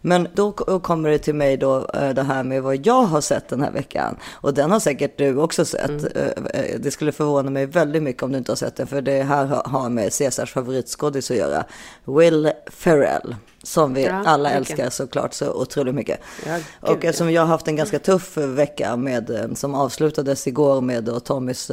[0.00, 3.48] Men då kommer det till mig då eh, det här med vad jag har sett
[3.48, 4.16] den här veckan.
[4.32, 5.90] Och den har säkert du också sett.
[5.90, 6.06] Mm.
[6.54, 9.02] Eh, eh, Det skulle förvåna mig väldigt mycket om du inte har sett den, för
[9.02, 11.64] det här har- med Caesars favoritskådis att göra.
[12.04, 13.36] Will Ferrell.
[13.62, 14.58] Som vi Ja, alla mycket.
[14.70, 16.20] älskar såklart så otroligt mycket.
[16.46, 20.80] Ja, gud, och eftersom jag har haft en ganska tuff vecka med, som avslutades igår
[20.80, 21.70] med då Tommys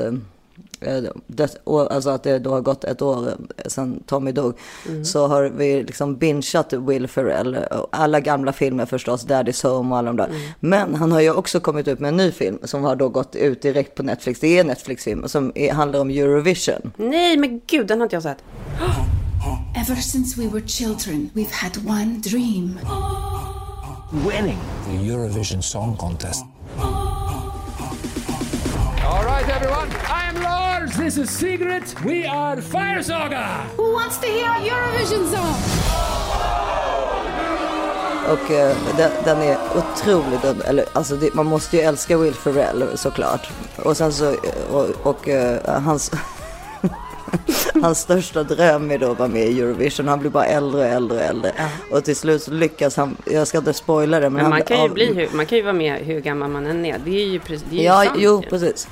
[1.28, 3.34] det, och, alltså att det då har gått ett år eh,
[3.68, 4.54] sedan Tommy dog,
[4.90, 5.06] Mm.
[5.06, 7.56] så har vi liksom bingeat Will Ferrell.
[7.56, 10.26] Och alla gamla filmer förstås, Daddy's Home och alla de där.
[10.26, 10.40] Mm.
[10.60, 13.36] Men han har ju också kommit ut med en ny film som har då gått
[13.36, 14.40] ut direkt på Netflix.
[14.40, 16.92] Det är en Netflix-film som är, handlar om Eurovision.
[16.98, 18.38] Nej men gud, den har inte jag sett.
[19.78, 22.80] Ever since we were children, we've had one dream.
[24.12, 24.58] Winning.
[24.86, 26.44] the Eurovision Song Contest.
[29.06, 29.88] All right, everyone.
[30.88, 30.98] Lars.
[30.98, 31.84] This is Sigrid.
[32.06, 33.46] We are Fire Saga.
[33.78, 35.56] Who wants to hear Eurovision song?
[38.32, 42.84] Och eh, den, den är otroligt eller alltså det, man måste ju älska Will Ferrell
[42.98, 43.50] såklart.
[43.76, 44.36] Och sen så, eh,
[44.72, 46.12] och, och eh, hans,
[47.82, 50.08] hans största dröm är då att vara med i Eurovision.
[50.08, 51.52] Han blir bara äldre och äldre och äldre.
[51.92, 54.62] Och till slut så lyckas han, jag ska inte spoila det, men, Men han man
[54.62, 56.98] kan ju, av- bli, hur- man kan ju vara med hur gammal man än är.
[57.06, 58.50] Det är ju, det är ju Ja, sant jo, ju.
[58.50, 58.88] precis.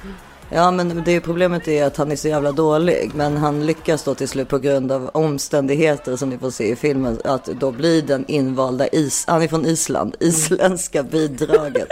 [0.50, 3.12] Ja, men det problemet är att han är så jävla dålig.
[3.16, 6.76] Men han lyckas då till slut på grund av omständigheter som ni får se i
[6.76, 7.20] filmen.
[7.24, 9.26] Att då blir den invalda is...
[9.28, 10.16] Han är från Island.
[10.20, 11.88] Isländska bidraget.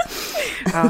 [0.74, 0.90] Ja.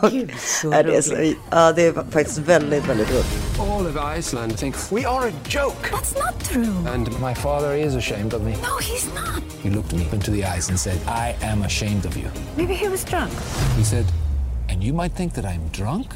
[0.10, 3.60] Gud, så det, ja, det är faktiskt väldigt, väldigt roligt.
[3.60, 5.90] All of Iceland thinks We are a joke.
[5.92, 6.92] That's not true.
[6.94, 8.50] and My father is ashamed of me.
[8.50, 9.42] No, he's not.
[9.62, 12.28] He looked me into the eyes and said, I am ashamed of you.
[12.56, 13.32] Maybe he was drunk.
[13.76, 14.04] He said,
[14.68, 16.06] and you might think that I'm drunk,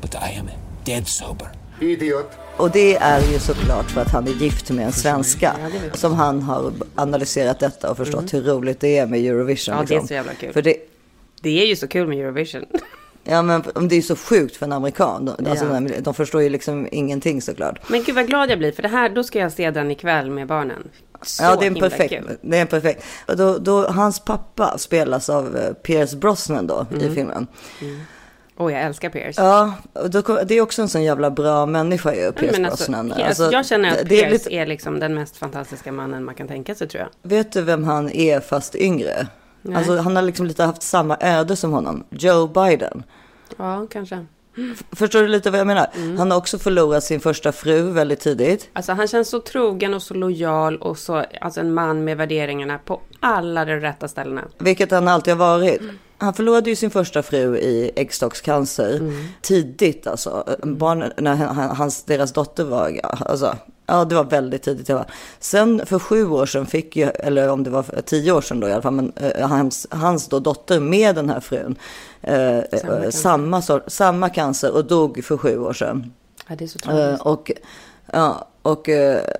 [0.00, 0.50] but I am
[0.84, 1.48] dead sober.
[1.80, 2.30] Idiot.
[2.56, 5.56] Och det är ju såklart för att han är gift med en svenska.
[5.94, 9.74] Som han har analyserat detta och förstått hur roligt det är med Eurovision.
[9.74, 9.82] Mm.
[9.84, 10.08] Ja, det är liksom.
[10.08, 10.52] så jävla kul.
[10.52, 10.76] För det,
[11.42, 12.64] Det är ju så kul med Eurovision.
[13.24, 15.24] ja, men det är så sjukt för en amerikan.
[15.24, 15.80] De, alltså, Ja.
[15.80, 17.88] de, de förstår ju liksom ingenting såklart.
[17.88, 20.30] Men gud vad glad jag blir, för det här, då ska jag se den ikväll
[20.30, 20.88] med barnen.
[21.22, 22.14] Så Ja, det är en perfekt.
[22.14, 22.36] kul.
[22.42, 23.04] Det är en perfekt.
[23.26, 27.10] Och Då, då, hans pappa spelas av eh, Pierce Brosnan då Mm.
[27.12, 27.46] i filmen.
[28.60, 29.34] Åh, jag älskar Pierce.
[29.42, 29.74] Ja,
[30.46, 33.08] det är också en sån jävla bra människa ju, Pierce men alltså, Brosnan.
[33.10, 36.34] Pierce, Alltså, jag känner att Pierce är lite, är liksom den mest fantastiska mannen man
[36.34, 37.30] kan tänka sig tror jag.
[37.30, 39.26] Vet du vem han är fast yngre?
[39.62, 39.76] Nej.
[39.76, 42.04] Alltså han har liksom lite haft samma öde som honom.
[42.10, 43.02] Joe Biden.
[43.56, 44.26] Ja, kanske.
[44.92, 45.86] Förstår du lite vad jag menar?
[45.94, 46.18] Mm.
[46.18, 48.68] Han har också förlorat sin första fru väldigt tidigt.
[48.72, 52.78] Alltså han känns så trogen och så lojal och så, alltså en man med värderingarna
[52.78, 54.42] på alla de rätta ställena.
[54.58, 55.80] Vilket han alltid har varit.
[56.20, 60.56] Han förlorade ju sin första fru i äggstockscancer tidigt alltså.
[60.62, 63.56] Barn, när han, hans, deras dotter var, alltså,
[63.86, 64.86] ja det var väldigt tidigt.
[64.86, 65.06] Det var.
[65.38, 68.68] Sen för sju år sedan fick ju, eller om det var tio år sedan då
[68.68, 71.76] i alla fall, men eh, hans, hans då dotter med den här frun,
[72.22, 76.12] eh, Samma eh, samma, sort, samma cancer och dog för sju år sedan.
[76.48, 77.26] Ja, det är så Eh, tragiskt.
[77.26, 77.50] och,
[78.12, 78.88] ja, och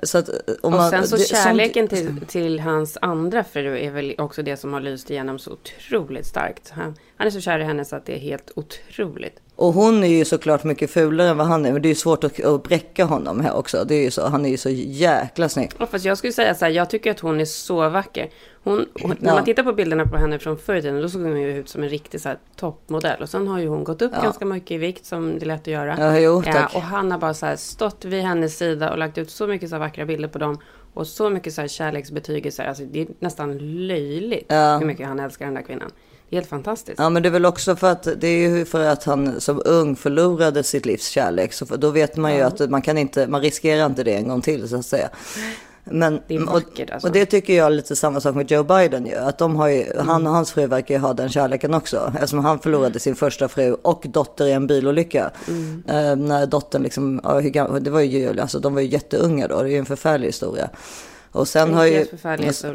[0.03, 0.29] så att...
[0.29, 4.43] eh, Och man- sen så det- kärleken till, till hans andra fru är väl också
[4.43, 6.71] det som har lyst igenom så otroligt starkt.
[6.71, 9.41] Han, han är så kär i henne så att det är helt otroligt.
[9.57, 11.73] Och hon är ju såklart mycket fulare än vad han är.
[11.73, 13.85] Men det är ju svårt att, att bräcka honom här också.
[13.89, 14.29] Det är ju så.
[14.29, 15.71] Han är ju så jäkla snygg.
[15.79, 18.31] Ja, fast jag skulle säga så här, jag tycker att hon är så vacker.
[18.65, 19.35] Hon, hon, När Ja.
[19.35, 21.69] man tittar på bilderna på henne från förr i tiden, då såg hon ju ut
[21.69, 23.23] som en riktig så här, toppmodell.
[23.23, 25.61] Och sen har ju hon gått upp ganska mycket i vikt, som det är lätt
[25.61, 25.97] att göra.
[25.99, 26.75] Ja, jo, tack.
[26.75, 29.69] och han har bara så här stått vid hennes sida och lagt ut så mycket
[29.69, 30.59] så här vackra bilder på dem.
[30.95, 32.65] Och så mycket så här kärleksbetygelser.
[32.65, 34.79] Alltså, det är nästan löjligt Ja.
[34.79, 35.91] hur mycket han älskar den där kvinnan.
[36.31, 36.99] Helt fantastiskt.
[36.99, 39.63] Ja men det är väl också för att det är ju för att han som
[39.65, 41.53] ung förlorade sitt livs kärlek.
[41.53, 44.41] Så då vet man ju att man kan inte, man riskerar inte det en gång
[44.41, 45.09] till så att säga.
[45.85, 47.09] Men, Det vackert, alltså.
[47.09, 49.15] och, det tycker jag är lite samma sak med Joe Biden ju.
[49.15, 50.09] Att de har ju, Mm.
[50.09, 52.13] han och hans fru verkar ju ha den kärleken också.
[52.15, 55.31] Eftersom han förlorade sin första fru och dotter i en bilolycka.
[55.49, 55.83] Mm.
[55.89, 57.41] Eh, när dottern liksom, ja,
[57.81, 59.63] det var ju, alltså de var ju jätteunga då.
[59.63, 60.71] Det är ju en förfärlig historia.
[61.33, 62.07] Och sen, har ju,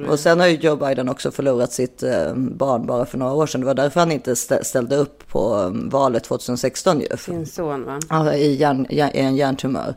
[0.09, 3.47] och sen har ju Joe Biden också förlorat sitt eh, barn bara för några år
[3.47, 3.61] sedan.
[3.61, 7.07] Det var därför han inte stä- ställde upp på eh, valet 2016 ju.
[7.17, 7.99] Sin son va?
[8.09, 9.93] Ja, i, hjärn, i en hjärntumör.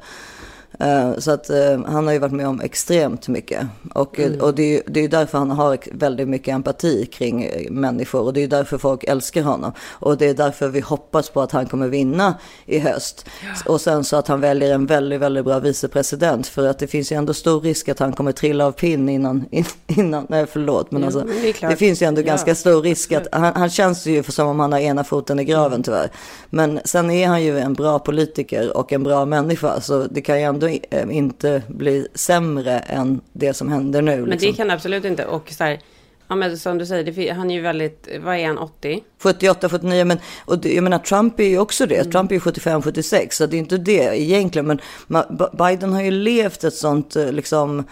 [0.81, 3.67] Eh, Så att eh, han har ju varit med om extremt mycket.
[3.95, 7.45] Och, eh, och det, är, ju- det är därför han har väldigt mycket empati kring
[7.45, 8.21] eh, människor.
[8.23, 9.73] Och det är därför folk älskar honom.
[9.91, 12.35] Och det är därför vi hoppas på att han kommer vinna
[12.67, 13.27] i höst.
[13.67, 16.47] Och sen så att han väljer en väldigt, väldigt bra vicepresident.
[16.47, 19.45] För att det finns ju ändå stor risk att han kommer trilla av pinn innan,
[19.51, 20.91] in- innan nej förlåt.
[20.91, 23.71] Men Ja, alltså, det det finns ju ändå Ja, ganska stor risk att han, han
[23.71, 26.11] känns ju som om han har ena foten i graven tyvärr.
[26.51, 29.81] Men sen är han ju en bra politiker och en bra människa.
[29.81, 34.17] Så det kan ju ändå eh, inte bli sämre än det som händer nu.
[34.17, 34.51] Men liksom.
[34.51, 35.25] det kan det absolut inte.
[35.25, 35.81] Och så här,
[36.29, 39.03] ja men som du säger, det, han är ju väldigt, vad är han, 80?
[39.23, 41.97] 78, 49, men och det, jag menar Trump är ju också det.
[41.97, 42.11] Mm.
[42.11, 44.81] Trump är ju 75, 76, så det är inte det egentligen.
[45.07, 45.25] Men
[45.59, 47.85] Biden har ju levt ett sånt, eh, liksom,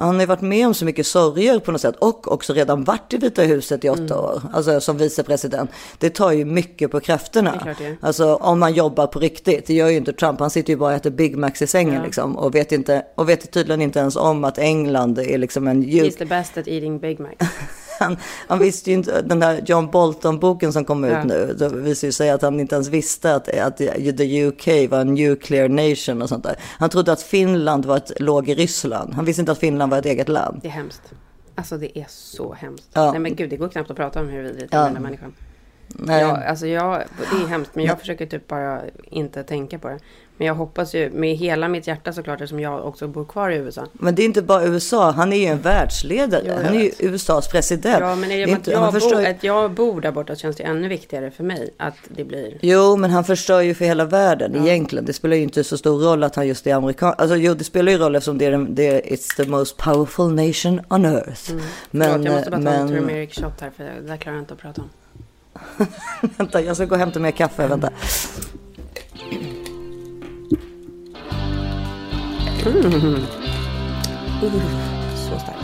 [0.00, 2.84] han har ju varit med om så mycket sorger på något sätt och också redan
[2.84, 4.16] varit i Vita huset i åtta Mm.
[4.24, 5.70] år, alltså som vicepresident.
[5.98, 7.74] Det tar ju mycket på krafterna.
[8.00, 10.90] Alltså om man jobbar på riktigt, det gör ju inte Trump, han sitter ju bara
[10.90, 12.02] och äter Big Macs i sängen Ja.
[12.04, 15.82] liksom och vet, inte, och vet tydligen inte ens om att England är liksom en
[15.82, 17.30] djup He's the best at eating Big Mac.
[17.98, 18.16] han,
[18.48, 21.24] han visste ju inte, den där John Bolton-boken som kom ut Ja.
[21.24, 25.00] nu, då visar ju sig att han inte ens visste att, att the UK var
[25.00, 26.56] en nuclear nation och sånt där.
[26.78, 29.14] Han trodde att Finland var ett, låg i Ryssland.
[29.14, 30.58] Han visste inte att Finland var ett eget land.
[30.62, 31.02] Det är hemskt.
[31.54, 32.88] Alltså det är så hemskt.
[32.92, 33.10] Ja.
[33.10, 34.84] Nej men gud, det går knappt att prata om hur vidrigt det Ja.
[34.84, 35.32] den här människan.
[35.98, 36.20] Nej.
[36.22, 38.80] Jag, alltså jag, det är hemskt, men jag försöker typ bara
[39.10, 39.98] inte tänka på det.
[40.38, 43.56] Men jag hoppas ju med hela mitt hjärta såklart, eftersom jag också bor kvar i
[43.56, 43.86] USA.
[43.92, 46.58] Men det är inte bara USA, han är ju en världsledare.
[46.64, 46.90] Han är ju.
[46.98, 47.96] USAs president.
[48.00, 50.12] Ja, men Det är att inte- han jag, förstår bor, ju- att jag bor där
[50.12, 52.58] borta känns det ännu viktigare för mig att det blir...
[52.60, 55.04] Jo, men han förstör ju för hela världen egentligen.
[55.04, 57.14] Det spelar ju inte så stor roll att han just är amerikan.
[57.18, 59.76] Alltså jo, det spelar ju roll eftersom det är, den- det är it's the most
[59.76, 61.50] powerful nation on earth.
[61.50, 61.64] Mm.
[61.90, 64.36] Men, Förlåt, jag måste bara ta en men, turmeric shot här, för det där klarar
[64.36, 64.88] jag inte att prata om.
[66.36, 67.90] vänta, jag ska gå och hämta mer kaffe, vänta.
[75.16, 75.60] Så starkt.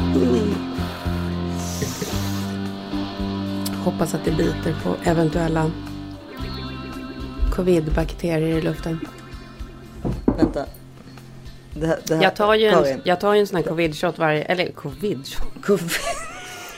[3.84, 5.70] Hoppas att det biter på eventuella
[7.52, 9.00] covid-bakterier i luften.
[10.38, 10.64] Vänta.
[11.74, 14.18] Det, här- det här, Jag tar ju en, jag tar ju en sån här covid-shot
[14.18, 14.42] varje...
[14.42, 15.62] Eller covid-shot?
[15.62, 15.90] Covid.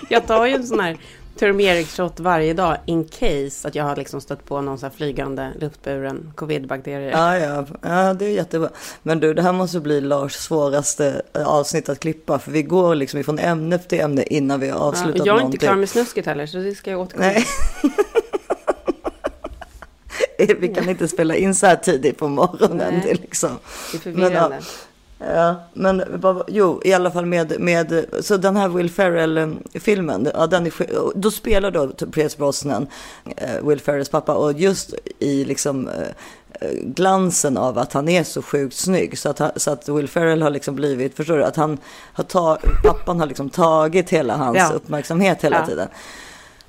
[0.08, 0.96] Jag tar ju en sån här
[1.38, 6.32] turmeric-shot varje dag in case att jag har liksom stött på någon här flygande luftburen
[6.34, 7.10] covid-bakterie.
[7.10, 8.68] Ja, ja, ja, det är jättebra.
[9.02, 12.38] Men du, det här måste bli Lars svåraste eh, avsnitt att klippa.
[12.38, 15.40] För vi går liksom ifrån ämne till ämne innan vi har Ja, avslutat och jag
[15.40, 17.44] är inte klar med snusket heller, så det ska jag återkomma Nej.
[20.58, 22.94] vi kan inte spela in så här tidigt på morgonen.
[22.94, 23.02] Nej.
[23.04, 23.58] Det liksom...
[23.92, 24.60] Det är Men, ja, förvirrande.
[25.32, 26.02] Ja, men
[26.48, 30.72] jo, i alla fall med, med så den här Will Ferrell-filmen, ja, den är,
[31.14, 32.86] då spelar då Pierce Brosnan
[33.36, 38.42] eh, Will Ferrells pappa och just i liksom eh, glansen av att han är så
[38.42, 41.56] sjukt snygg så att, han, så att Will Ferrell har liksom blivit, förstår du, att
[41.56, 41.78] han
[42.12, 44.70] har ta, pappan har liksom tagit hela hans Ja.
[44.74, 45.66] uppmärksamhet hela Ja.
[45.66, 45.88] tiden.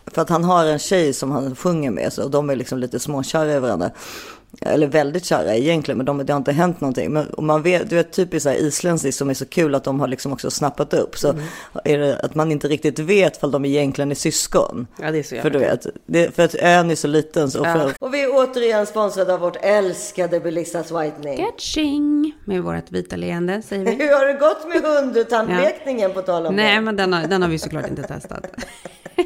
[0.07, 2.79] För att han har en tjej som han sjunger med så, och de är liksom
[2.79, 3.91] lite småkära i varandra.
[4.61, 7.13] Eller väldigt kära egentligen, men de, det har inte hänt någonting.
[7.13, 10.33] Men man vet, du vet typiskt isländskt som är så kul att de har liksom
[10.33, 11.17] också snappat upp.
[11.17, 11.43] Så Mm.
[11.85, 14.87] är det att man inte riktigt vet om de egentligen är syskon.
[15.01, 17.51] Ja, det är så För jävla du vet, det, för att ön är så liten.
[17.51, 17.73] Så Ja.
[17.73, 21.37] för, och vi är återigen sponsrade av vårt älskade Belissas Whitening.
[21.45, 22.33] Catching!
[22.45, 23.91] Med vårt vita leende, säger vi.
[24.05, 26.81] Hur har det gått med hundtandlekningen på tal om Nej, det?
[26.81, 28.45] men den har, den har vi såklart inte testat.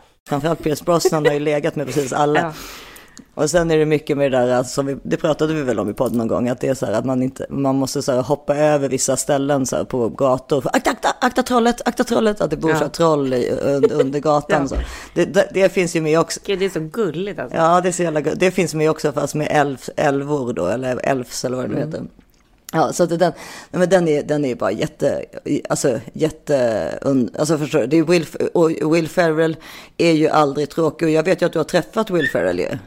[0.29, 2.39] Framförallt Pierce Brosnan har ju legat med precis alla.
[2.39, 2.53] Ja.
[3.33, 5.79] Och sen är det mycket med det där, alltså, som vi, det pratade vi väl
[5.79, 8.01] om i podden någon gång, att det är så här att man, inte, man måste
[8.01, 10.65] så här, hoppa över vissa ställen så här, på gator.
[10.73, 14.61] Akta, akta, akta trollet, akta trollet, att det bor här, troll i, under, under gatan.
[14.61, 14.67] Ja.
[14.67, 14.75] Så.
[15.13, 16.39] Det, det, det finns ju med också.
[16.45, 17.57] Gud, det är så gulligt alltså.
[17.57, 18.39] Ja, det är så jävla gott.
[18.39, 21.79] Det finns med också fast med älv, älvor då, eller älvs eller vad det nu
[21.79, 22.03] heter.
[22.71, 23.33] Ja, så att den,
[23.71, 25.25] men den är, den är bara jätte,
[25.69, 26.99] alltså jätte,
[27.39, 29.57] alltså förstår du, Will, och Will Ferrell
[29.97, 32.77] är ju aldrig tråkig och jag vet ju att du har träffat Will Ferrell ju.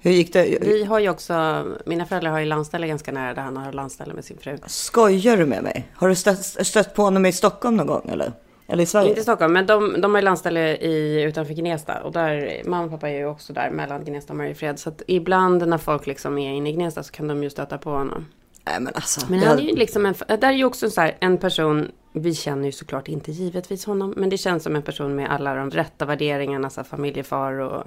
[0.00, 0.58] Hur gick det?
[0.60, 4.14] Vi har ju också, mina föräldrar har ju landställe ganska nära där han har landställe
[4.14, 4.58] med sin fru.
[4.66, 5.88] Skojar du med mig?
[5.94, 8.32] Har du stött, stött på honom i Stockholm någon gång eller?
[8.66, 9.08] Eller i Sverige?
[9.08, 12.02] Inte i Stockholm, men de, de har ju landställe i, utanför Gnesta.
[12.02, 14.78] Och där, mamma och pappa är ju också där mellan Gnesta och Mariefred.
[14.78, 17.78] Så att ibland när folk liksom är inne i Gnesta så kan de ju stöta
[17.78, 18.26] på honom.
[18.64, 19.26] Nej men alltså.
[19.30, 22.34] Men han är ju liksom en, där är ju också så här, en person, vi
[22.34, 25.70] känner ju såklart inte givetvis honom, men det känns som en person med alla de
[25.70, 27.86] rätta värderingarna, så här familjefar och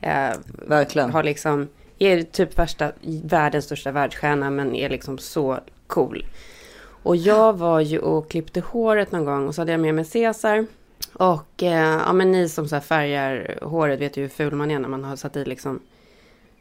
[0.00, 0.36] eh,
[0.68, 1.10] Verkligen.
[1.10, 2.92] har liksom, är typ värsta,
[3.24, 6.26] världens största världsstjärna, men är liksom så cool.
[7.02, 10.04] Och jag var ju och klippte håret någon gång och så hade jag med mig
[10.04, 10.66] Caesar.
[11.12, 14.70] Och eh, ja, men ni som så här färgar håret vet ju hur ful man
[14.70, 15.80] är när man har satt i liksom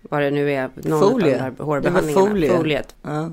[0.09, 0.69] vad det nu är.
[0.75, 1.25] Någon Folie.
[1.25, 2.27] Av de där Det hårbehandlingarna.
[2.29, 2.57] folie.
[2.57, 2.95] Foliet.
[3.01, 3.31] Ja.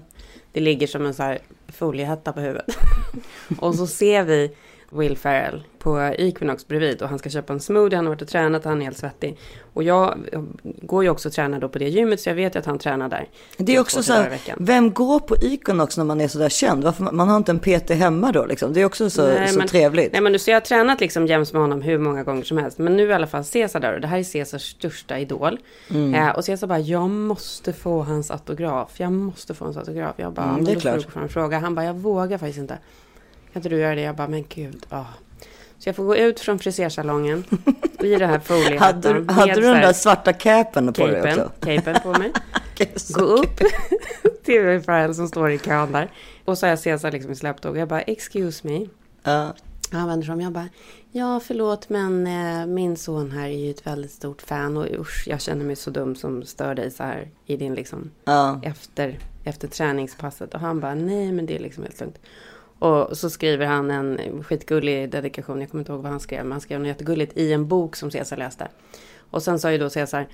[0.52, 2.76] Det ligger som en så här foliehätta på huvudet.
[3.58, 4.56] och så ser vi
[4.90, 7.96] Will Ferrell på Equinox bredvid och han ska köpa en smoothie.
[7.96, 9.38] Han har varit och tränat, han är helt svettig.
[9.72, 10.18] Och jag
[10.62, 12.78] går ju också och tränar då på det gymmet så jag vet ju att han
[12.78, 13.28] tränar där.
[13.56, 16.84] Det är också så här, vem går på Iconox när man är så där känd?
[16.84, 18.72] Varför, man har inte en PT hemma då liksom?
[18.72, 20.12] Det är också så, så men, trevligt.
[20.12, 22.58] Nej men du ser, jag har tränat liksom jäms med honom hur många gånger som
[22.58, 22.78] helst.
[22.78, 25.58] Men nu är i alla fall Cesar där och det här är Cesars största idol.
[25.90, 26.14] Mm.
[26.14, 29.00] Eh, och Cesar bara, jag måste få hans autograf.
[29.00, 30.14] Jag måste få hans autograf.
[30.16, 31.32] Jag bara, Mm, det är klart.
[31.32, 31.58] fråga.
[31.58, 32.78] Han bara, jag vågar faktiskt inte.
[33.52, 34.00] Kan inte du göra det?
[34.00, 34.86] Jag bara, men gud.
[34.88, 35.04] ah.
[35.78, 37.44] Så jag får gå ut från frisersalongen
[38.02, 39.02] i det här foliehattan.
[39.02, 41.50] Hade, du- hade du den där svarta capen på dig också?
[41.60, 42.32] capen på mig.
[43.14, 43.56] Gå upp
[44.44, 46.10] till Ferrell som står i kön där.
[46.44, 47.76] Och så har jag Cesar liksom i släptåg.
[47.78, 48.86] Jag bara, excuse me.
[49.22, 49.54] Ja.
[49.92, 50.40] Han vänder sig om.
[50.40, 50.68] Jag bara,
[51.12, 55.24] ja förlåt men eh, min son här är ju ett väldigt stort fan och usch
[55.26, 58.60] jag känner mig så dum som stör dig så här i din liksom Ja.
[58.62, 60.54] efter, efter träningspasset.
[60.54, 62.18] Och han bara, nej men det är liksom helt lugnt.
[62.80, 66.52] Och så skriver han en skitgullig dedikation, jag kommer inte ihåg vad han skrev, men
[66.52, 68.68] han skrev något jättegulligt i en bok som Cesar läste.
[69.30, 70.26] Och sen så har ju då Cesar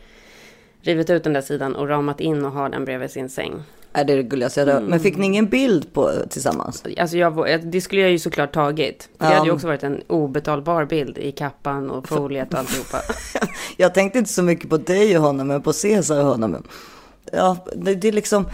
[0.81, 3.53] rivit ut den där sidan och ramat in och har den bredvid sin säng.
[3.93, 4.83] Det är det gulligaste jag hört.
[4.83, 6.85] Men fick ni ingen bild på tillsammans?
[6.99, 9.09] Alltså jag, det skulle jag ju såklart tagit.
[9.19, 9.35] Det Ja.
[9.35, 13.01] hade ju också varit en obetalbar bild i kappan och foliet och alltihopa.
[13.77, 16.63] Jag tänkte inte så mycket på dig och honom, men på Cesar och honom.
[17.33, 18.47] Ja, det, det är liksom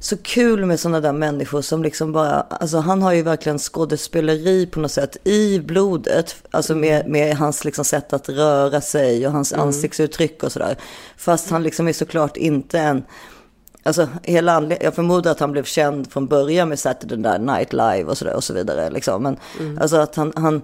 [0.00, 4.66] så kul med sådana där människor som liksom bara, alltså han har ju verkligen skådespeleri
[4.66, 6.36] på något sätt i blodet.
[6.50, 10.76] Alltså med, med hans liksom sätt att röra sig och hans ansiktsuttryck och sådär.
[11.16, 13.04] Fast han liksom är såklart inte en,
[13.82, 18.18] Alltså hela jag förmodar att han blev känd från början med Saturday Night Live och
[18.18, 18.90] så, där, och så vidare.
[18.90, 19.22] Liksom.
[19.22, 19.38] Men
[19.80, 20.62] alltså att han, han,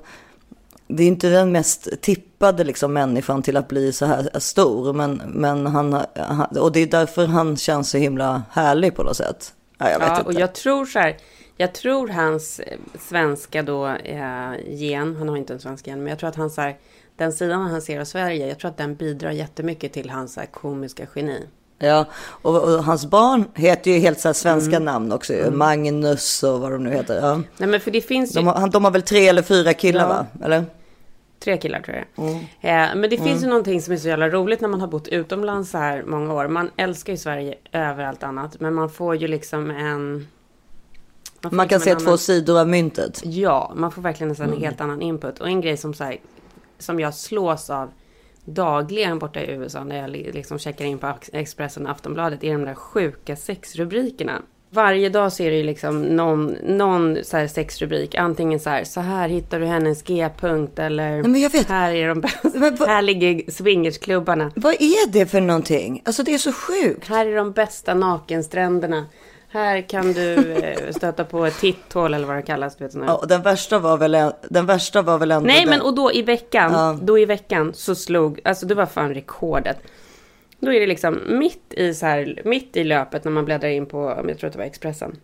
[0.87, 4.93] det är inte den mest tippade liksom, människan till att bli så här stor.
[4.93, 9.17] Men, men han, han, och det är därför han känns så himla härlig på något
[9.17, 9.55] sätt.
[9.79, 10.27] Ja, jag vet Ja, inte.
[10.27, 11.17] och jag tror så här.
[11.57, 16.07] Jag tror hans eh, svenska då eh, gen, han har inte en svensk gen, men
[16.07, 16.77] jag tror att han så här,
[17.17, 20.41] den sidan han ser av Sverige, jag tror att den bidrar jättemycket till hans så
[20.41, 21.47] här, komiska geni.
[21.79, 25.33] Ja, och, och hans barn heter ju helt så svenska namn också.
[25.33, 25.51] ju.
[25.51, 27.17] Magnus och vad de nu heter.
[27.21, 27.41] Ja.
[27.57, 30.03] Nej men för det finns ju De, har, de har väl tre eller fyra killar
[30.03, 30.09] Ja.
[30.09, 30.27] va?
[30.45, 30.65] Eller?
[31.45, 32.27] tre killar tror jag.
[32.61, 35.09] Eh, men det finns ju någonting som är så jävla roligt när man har bott
[35.09, 36.49] utomlands så här många år.
[36.49, 40.27] Man älskar ju Sverige över allt annat, men man får ju liksom en
[41.43, 43.21] får Man kan liksom se en två annan- sidor av myntet.
[43.25, 44.59] Ja, man får verkligen nästan Mm.
[44.59, 45.39] en helt annan input.
[45.41, 46.17] Och en grej som, så här,
[46.79, 47.89] som jag slås av
[48.45, 52.53] dagligen borta i USA när jag li- liksom checkar in på Expressen och Aftonbladet är
[52.53, 54.43] de där sjuka sexrubrikerna.
[54.71, 57.19] Varje dag ser du ju liksom någon, någon
[57.49, 58.15] sexrubrik.
[58.15, 61.69] Antingen så här, så här hittar du hennes G-punkt eller vet.
[61.69, 62.87] här är de bästa.
[62.87, 64.51] Här ligger swingersklubbarna.
[64.57, 66.03] Vad är det för någonting?
[66.05, 67.09] Alltså det är så sjukt.
[67.09, 69.07] Här är de bästa nakenstränderna.
[69.55, 72.77] Här kan du eh, stöta på ett titthål eller vad det kallas.
[72.77, 72.95] Du vet.
[72.95, 75.71] Ja, och den värsta var väl, den värsta var väl ändå Nej, den.
[75.71, 76.99] men och då i veckan, Ja.
[77.03, 79.79] då i veckan så slog, alltså det var fan rekordet.
[80.61, 83.87] Då är det liksom mitt i så här, mitt i löpet när man bläddrar in
[83.87, 85.17] på, jag tror att det var Expressen.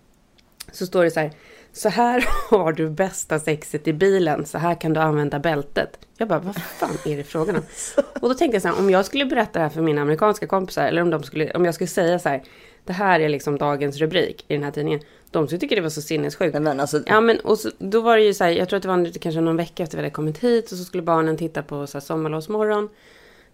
[0.73, 1.31] Så står det så här,
[1.73, 5.99] så här har du bästa sexet i bilen, så här kan du använda bältet.
[6.19, 7.63] Jag bara, vad fan är det frågan om?
[8.21, 10.47] Och då tänkte jag så här, om jag skulle berätta det här för mina amerikanska
[10.47, 12.43] kompisar, eller om, de skulle, om jag skulle säga så här,
[12.85, 15.01] det här är liksom dagens rubrik i den här tidningen.
[15.31, 16.61] De skulle tycka det var så sinnessjukt.
[16.61, 18.83] Men alltså, Ja, men och så, då var det ju så här, jag tror att
[18.83, 21.63] det var kanske någon vecka efter vi hade kommit hit och så skulle barnen titta
[21.63, 22.89] på så här sommarlovsmorgon.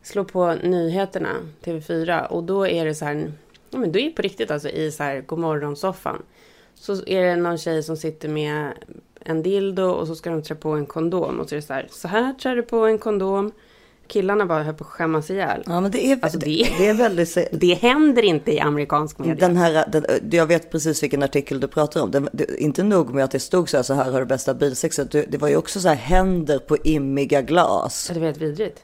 [0.02, 3.32] Slå på nyheterna, TV4, och då är det så här,
[3.70, 6.22] ja men då är det på riktigt alltså i så här godmorgonsoffan.
[6.74, 8.72] Så är det någon tjej som sitter med
[9.20, 11.72] en dildo och så ska de trä på en kondom och så är det så
[11.72, 13.52] här, så här trär du på en kondom.
[14.08, 15.62] Killarna bara höll på att skämmas ihjäl.
[15.66, 17.38] ja, men det är, Alltså, det, det- det är väldigt...
[17.52, 19.34] Det händer inte i amerikansk media.
[19.48, 22.10] Den här, den, jag vet precis vilken artikel du pratar om.
[22.10, 24.54] Den, det, inte nog med att det stod så här, så här har du bästa
[24.54, 25.10] bilsexet.
[25.12, 28.06] Det, det var ju också så här händer på immiga glas.
[28.08, 28.82] Ja, Det var helt vidrigt.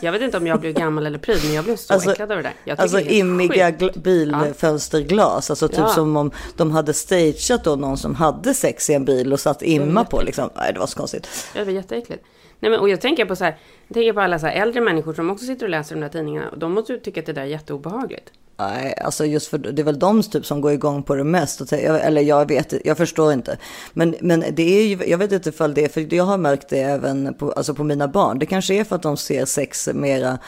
[0.00, 2.32] Jag vet inte om jag blev gammal eller pryd, men jag blev så Alltså- äcklad
[2.32, 2.54] över det där.
[2.64, 5.50] Jag Alltså det immiga bilfönsterglas.
[5.50, 5.88] Alltså typ Ja.
[5.88, 9.62] som om de hade stageat då någon som hade sex i en bil och satt
[9.62, 10.50] imma på liksom.
[10.56, 11.28] Nej, det var så konstigt.
[11.54, 12.24] Ja, det var jätteäckligt.
[12.60, 13.56] Nej, men, och jag tänker på så här,
[13.88, 16.08] jag tänker på alla så här äldre människor som också sitter och läser de där
[16.08, 16.48] tidningarna.
[16.48, 18.32] Och de måste ju tycka att det där är jätteobehagligt.
[18.60, 21.60] Nej, alltså just för det är väl de typ som går igång på det mest.
[21.60, 23.58] Och Eller jag vet, jag förstår inte.
[23.92, 26.68] Men, men det är ju, jag vet inte ifall det är, för jag har märkt
[26.68, 28.38] det även på, alltså på mina barn.
[28.38, 30.38] Det kanske är för att de ser sex mera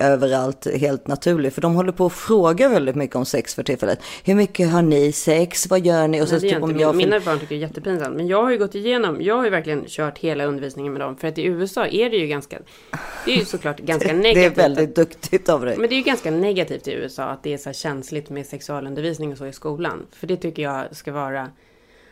[0.00, 1.54] överallt helt naturligt.
[1.54, 3.98] För de håller på att fråga väldigt mycket om sex för tillfället.
[4.24, 5.70] Hur mycket har ni sex?
[5.70, 6.22] Vad gör ni?
[6.22, 8.16] Och Nej, det typ om jag mina barn tycker det är jättepinsamt.
[8.16, 11.16] Men jag har ju gått igenom, jag har ju verkligen kört hela undervisningen med dem.
[11.16, 12.58] För att i USA är det ju ganska,
[13.24, 14.58] det är ju såklart ganska Det negativt.
[14.58, 15.76] är väldigt duktigt av dig.
[15.76, 19.32] Men det är ju ganska negativt i USA att det är så känsligt med sexualundervisning
[19.32, 20.06] och så i skolan.
[20.10, 21.50] För det tycker jag ska vara...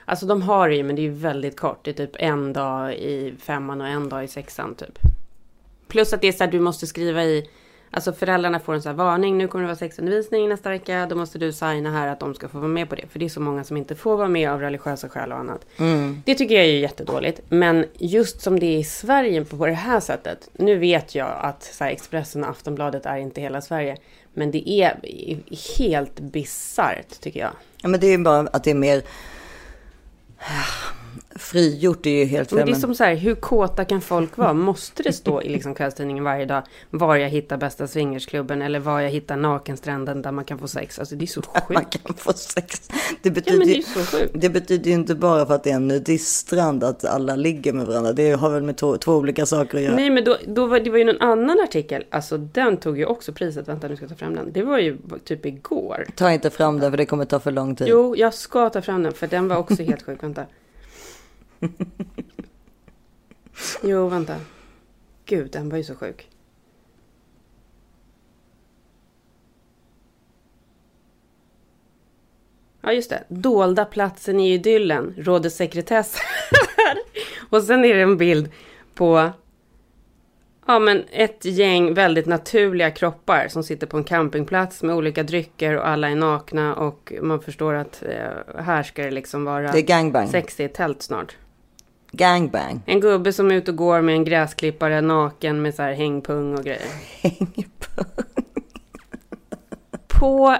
[0.04, 1.84] Alltså de har det ju, men det är ju väldigt kort.
[1.84, 4.98] Det är typ en dag i femman och en dag i sexan typ.
[5.88, 7.50] Plus att det är så här, du måste skriva i...
[7.94, 11.06] Alltså föräldrarna får en sån här varning, nu kommer det vara sexundervisning nästa vecka.
[11.10, 13.06] Då måste du signa här att de ska få vara med på det.
[13.06, 15.66] För det är så många som inte får vara med av religiösa skäl och annat.
[16.24, 17.40] Det tycker jag är jättedåligt.
[17.48, 20.50] Men just som det är i Sverige på det här sättet.
[20.52, 23.96] Nu vet jag att så här, Expressen och Aftonbladet är inte hela Sverige.
[24.34, 25.00] Men det är
[25.78, 27.52] helt bisarrt tycker jag.
[27.82, 29.02] Ja, men det är ju bara att det är mer
[31.36, 32.06] frigjort.
[32.06, 32.80] Är ju helt Men det är främmande.
[32.80, 34.52] som så här, hur kåta kan folk vara?
[34.52, 39.00] Måste det stå i liksom kvällstidningen varje dag var jag hittar bästa swingersklubben eller var
[39.00, 40.98] jag hittar nakenstranden där man kan få sex?
[40.98, 42.02] Alltså det är så Man sjukt.
[42.06, 42.88] kan få sex.
[43.22, 44.32] Det Ja betyder, men det är så sjukt.
[44.34, 47.86] det betyder ju inte bara för att det är en nudiststrand att alla ligger med
[47.86, 48.12] varandra.
[48.12, 49.96] Det har väl med två, två olika saker att göra.
[49.96, 53.04] Nej men då, då var det var ju någon annan artikel, alltså den tog ju
[53.06, 54.52] också priset, vänta nu ska jag ta fram den.
[54.52, 56.06] Det var ju typ igår.
[56.16, 57.86] Ta inte fram det för det kommer ta för lång tid.
[57.90, 60.44] Jo, jag ska ta fram den för den var också helt sjuk, vänta.
[63.82, 64.36] Jo, vänta.
[65.24, 66.28] Gud, den var ju så sjuk.
[72.80, 73.24] Ja, just det.
[73.28, 75.14] Dolda platsen i idyllen.
[75.18, 76.16] Råder sekretess.
[77.50, 78.50] och sen är det en bild
[78.94, 79.30] på
[80.66, 85.76] Ja, men ett gäng väldigt naturliga kroppar som sitter på en campingplats med olika drycker
[85.78, 89.78] och alla är nakna och man förstår att eh, här ska det liksom vara Det
[89.78, 90.28] är gangbang.
[90.28, 91.36] sex i ett tält snart.
[92.12, 92.80] Gangbang.
[92.86, 96.54] En gubbe som är ute och går med en gräsklippare naken med så här hängpung
[96.58, 96.82] och grejer.
[100.08, 100.56] På,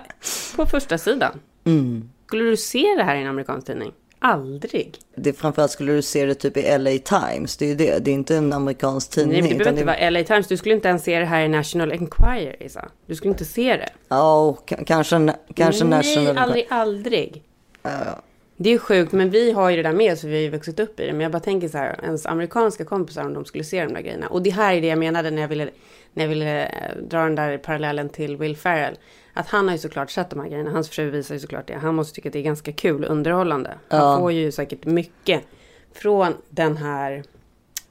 [0.57, 1.41] på första sidan.
[1.65, 2.11] Mm.
[2.27, 3.93] Skulle du se det här i en amerikansk tidning?
[4.19, 4.95] Aldrig.
[5.17, 7.57] Det, framförallt skulle du se det typ i LA Times.
[7.57, 7.99] Det är ju det.
[8.05, 9.33] Det är inte en amerikansk tidning.
[9.33, 10.49] Nej, men det behöver inte det- vara LA Times.
[10.49, 12.89] Du skulle inte ens se det här i National Enquirer, Isa.
[13.07, 13.89] Du skulle inte se det.
[14.09, 16.39] Ja, och k- kanske, kanske Nej, National...
[16.39, 17.43] aldrig, aldrig.
[18.57, 20.81] Det är sjukt, men vi har ju det där med så vi har ju vuxit
[20.81, 21.13] upp i det.
[21.13, 24.01] Men jag bara tänker så här, ens amerikanska kompisar om de skulle se de där
[24.01, 24.27] grejerna.
[24.27, 25.71] Och det här är det jag menade när jag ville,
[26.13, 28.95] när jag ville eh, dra den där parallellen till Will Ferrell.
[29.35, 30.71] Att han har ju såklart sett de här grejerna.
[30.71, 31.75] Hans fru visar ju såklart det.
[31.75, 33.71] Han måste tycka att det är ganska kul och underhållande.
[33.89, 34.19] Han Ja.
[34.19, 35.43] får ju säkert mycket
[35.95, 37.23] från den här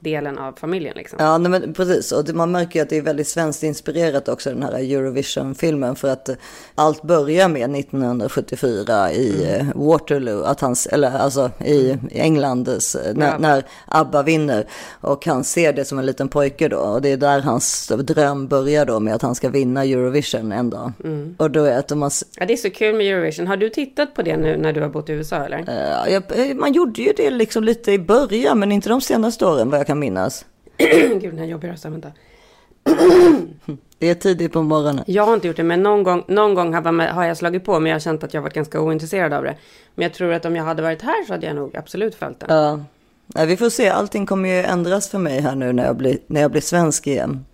[0.02, 1.18] delen av familjen liksom.
[1.22, 2.12] Ja, nej, men precis.
[2.12, 5.96] Och man märker ju att det är väldigt svenskt inspirerat också, den här Eurovision-filmen.
[5.96, 6.34] För att eh,
[6.74, 9.68] allt börjar med 1974 i Mm.
[9.68, 12.74] eh, Waterloo, att hans, eller alltså i England, eh,
[13.14, 13.38] när, Ja.
[13.38, 14.66] när ABBA vinner.
[15.00, 16.76] Och han ser det som en liten pojke då.
[16.78, 20.70] Och det är där hans dröm börjar då med att han ska vinna Eurovision en
[20.70, 20.92] dag.
[21.04, 21.34] Mm.
[21.38, 23.46] Och då är det att man, Ja, det är så kul med Eurovision.
[23.46, 25.64] Har du tittat på det nu när du har bott i USA eller?
[26.08, 29.78] jag- man gjorde ju det liksom lite i början, men inte de senaste åren vad
[29.80, 30.44] jag kan minnas.
[30.78, 32.12] Gud, den här jobbiga rösten, vänta.
[33.98, 35.04] Det är tidigt på morgonen.
[35.06, 37.90] Jag har inte gjort det, men någon gång, någon gång har, jag slagit på, men
[37.90, 39.56] jag har känt att jag varit ganska ointresserad av det.
[39.94, 42.40] Men jag tror att om jag hade varit här så hade jag nog absolut följt
[42.40, 42.46] det.
[42.48, 42.80] Ja.
[43.26, 46.18] Nej, vi får se, allting kommer ju ändras för mig här nu när jag blir,
[46.26, 47.44] när jag blir svensk igen.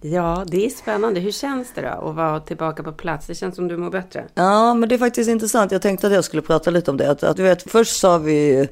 [0.00, 1.20] Ja, det är spännande.
[1.20, 3.26] Hur känns det då att vara tillbaka på plats?
[3.26, 4.24] Det känns som du mår bättre.
[4.34, 5.72] Ja, men det är faktiskt intressant.
[5.72, 7.10] Jag tänkte att jag skulle prata lite om det.
[7.10, 8.68] Att, att du vet, först sa vi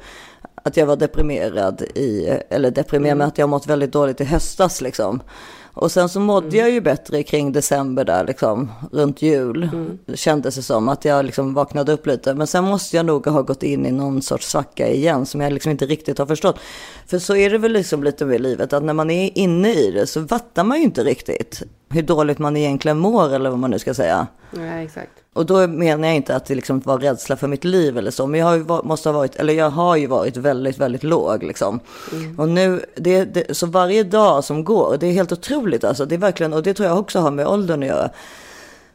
[0.63, 4.81] att jag var deprimerad i, eller deprimerad med att jag mått väldigt dåligt i höstas
[4.81, 5.23] liksom.
[5.73, 9.71] Och sen så mådde jag ju bättre kring december där liksom, runt jul.
[10.07, 12.35] Det kändes det som att jag liksom vaknade upp lite.
[12.35, 15.53] Men sen måste jag nog ha gått in i någon sorts svacka igen som jag
[15.53, 16.59] liksom inte riktigt har förstått.
[17.07, 19.91] För så är det väl liksom lite med livet, att när man är inne i
[19.91, 23.71] det så fattar man ju inte riktigt hur dåligt man egentligen mår eller vad man
[23.71, 24.27] nu ska säga.
[24.51, 25.13] Ja, exakt.
[25.33, 28.27] Och då menar jag inte att det liksom var rädsla för mitt liv eller så,
[28.27, 31.43] men jag har ju, måste ha varit, eller jag har ju varit väldigt, väldigt låg
[31.43, 31.81] liksom.
[32.39, 36.15] Och nu, det, det, så varje dag som går, det är helt otroligt alltså, det
[36.15, 38.11] är verkligen, och det tror jag också har med åldern att göra.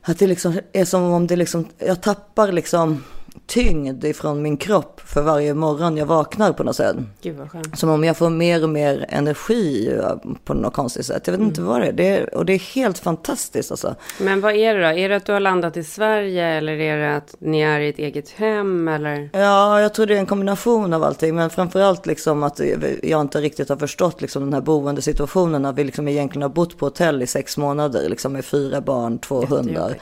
[0.01, 3.03] Att det liksom är som om det liksom, jag tappar liksom
[3.47, 6.95] tyngd ifrån min kropp för varje morgon jag vaknar på något sätt.
[7.21, 7.79] Gud vad skönt.
[7.79, 9.99] Som om jag får mer och mer energi
[10.45, 11.21] på något konstigt sätt.
[11.25, 11.91] Jag vet inte vad det är.
[11.91, 12.35] det är.
[12.35, 13.95] Och det är helt fantastiskt alltså.
[14.19, 14.87] Men vad är det då?
[14.87, 17.89] Är det att du har landat i Sverige eller är det att ni är i
[17.89, 19.29] ett eget hem eller?
[19.33, 21.35] Ja, jag tror det är en kombination av allting.
[21.35, 22.61] Men framförallt liksom att
[23.03, 25.61] jag inte riktigt har förstått liksom den här boendesituationen.
[25.61, 28.09] När vi liksom egentligen har bott på hotell i sex månader.
[28.09, 29.97] Liksom med fyra barn, två hundar.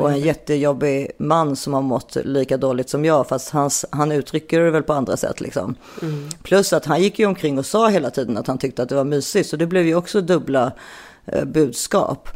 [0.00, 3.28] Och en jättejobbig man som har mått lika dåligt som jag.
[3.28, 5.74] Fast hans, han uttrycker det väl på andra sätt liksom.
[6.42, 8.94] Plus att han gick ju omkring och sa hela tiden att han tyckte att det
[8.94, 9.48] var mysigt.
[9.48, 10.72] Så det blev ju också dubbla
[11.26, 12.28] eh, budskap.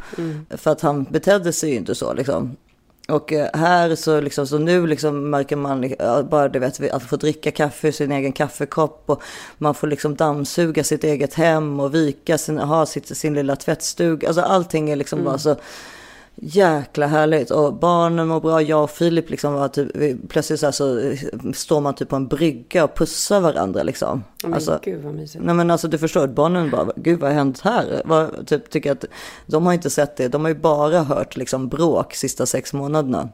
[0.49, 2.57] För att han betedde sig ju inte så liksom.
[3.09, 5.93] Och eh, här så, liksom, så nu liksom märker man
[6.29, 9.21] bara du vet, att få dricka kaffe ur sin egen kaffekopp och
[9.57, 14.27] man får liksom dammsuga sitt eget hem och vika sin, ha sitt, sin lilla tvättstuga.
[14.27, 15.55] Alltså allting är liksom bara så
[16.41, 17.51] jäkla härligt.
[17.51, 18.61] Och barnen mår bra.
[18.61, 21.19] Jag och Filip liksom var typ, vi- plötsligt så, här så eh,
[21.53, 24.23] står man typ på en brygga och pussar varandra liksom.
[24.43, 25.43] Men Alltså, gud vad mysigt.
[25.43, 28.01] Nej men alltså du förstår, barnen bara, gud vad har hänt här?
[28.05, 29.05] Vad, typ, tycker att,
[29.45, 33.29] de har inte sett det, de har ju bara hört liksom bråk sista sex månaderna.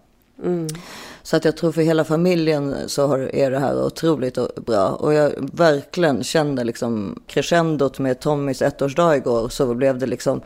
[1.24, 4.88] Så att jag tror för hela familjen så har, är det här otroligt bra.
[4.89, 10.41] Och jag verkligen kände liksom crescendot med Tommys ettårsdag igår så blev det liksom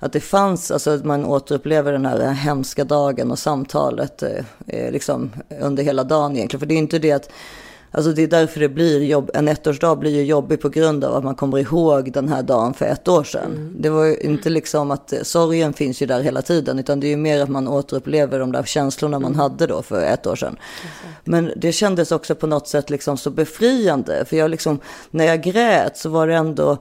[0.00, 4.92] att det fanns, alltså att man återupplever den här hemska dagen och samtalet eh, eh,
[4.92, 5.30] liksom
[5.60, 6.60] under hela dagen egentligen.
[6.60, 7.30] För det är inte det att
[7.92, 9.30] Alltså det är därför det blir jobb.
[9.34, 12.74] En ettårsdag blir ju jobbig på grund av att man kommer ihåg den här dagen
[12.74, 13.76] för ett år sedan.
[13.78, 17.06] Det var ju inte liksom att eh, sorgen finns ju där hela tiden, utan det
[17.06, 20.36] är ju mer att man återupplever de där känslorna man hade då för ett år
[20.36, 20.56] sedan.
[21.24, 24.78] Men det kändes också på något sätt liksom så befriande, för jag liksom,
[25.10, 26.78] när jag grät så var det ändå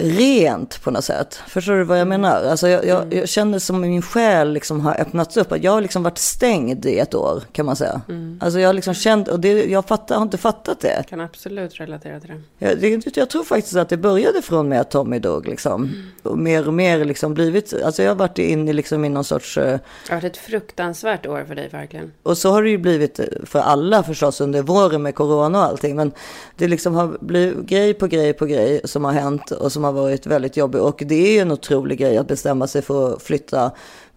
[0.00, 1.34] rent på något sätt.
[1.48, 2.44] Förstår du vad jag menar?
[2.44, 5.52] Alltså jag, jag, jag känner som min själ liksom har öppnats upp.
[5.52, 8.00] Att jag har liksom varit stängd i ett år kan man säga.
[8.40, 10.94] Alltså jag har liksom känt, och det, jag fattar, har inte fattat det.
[10.96, 12.66] Jag kan absolut relatera till det.
[12.66, 13.16] Jag, det.
[13.16, 15.90] jag tror faktiskt att det började från med att Tommy dog liksom.
[16.22, 19.58] Och mer och mer liksom blivit, alltså jag har varit inne liksom i någon sorts,
[19.58, 22.12] eh, Det har varit ett fruktansvärt år för dig verkligen.
[22.22, 25.96] och så har det ju blivit för alla förstås under våren med corona och allting.
[25.96, 26.12] Men
[26.56, 29.89] det liksom har blivit grej på grej på grej som har hänt och som har
[29.92, 30.80] varit väldigt jobbig.
[30.80, 33.70] Och det är ju en otrolig grej att bestämma sig för att flytta.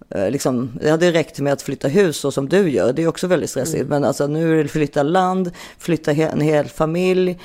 [0.10, 2.94] eh, Liksom, det hade räckt med att flytta hus så som du gör.
[2.94, 3.90] Det är också väldigt stressigt.
[3.90, 7.40] Men alltså nu är det flytta land, flytta en hel familj.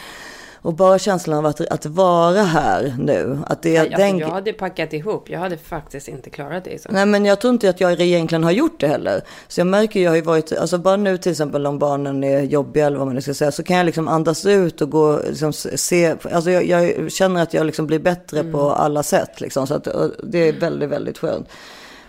[0.62, 3.38] Och bara känslan av att, att vara här nu.
[3.46, 5.30] Att det, Ja, alltså, den, jag hade packat ihop.
[5.30, 6.82] Jag hade faktiskt inte klarat det.
[6.82, 6.88] Så.
[6.92, 9.20] Nej men jag tror inte att jag egentligen har gjort det heller.
[9.48, 12.42] Så jag märker, jag har ju varit, alltså bara nu till exempel om barnen är
[12.42, 15.20] jobbiga eller vad man nu ska säga, så kan jag liksom andas ut och gå,
[15.28, 19.66] liksom se, alltså jag, jag känner att jag liksom blir bättre på alla sätt liksom.
[19.66, 19.88] Så att
[20.22, 21.48] det är väldigt, väldigt skönt.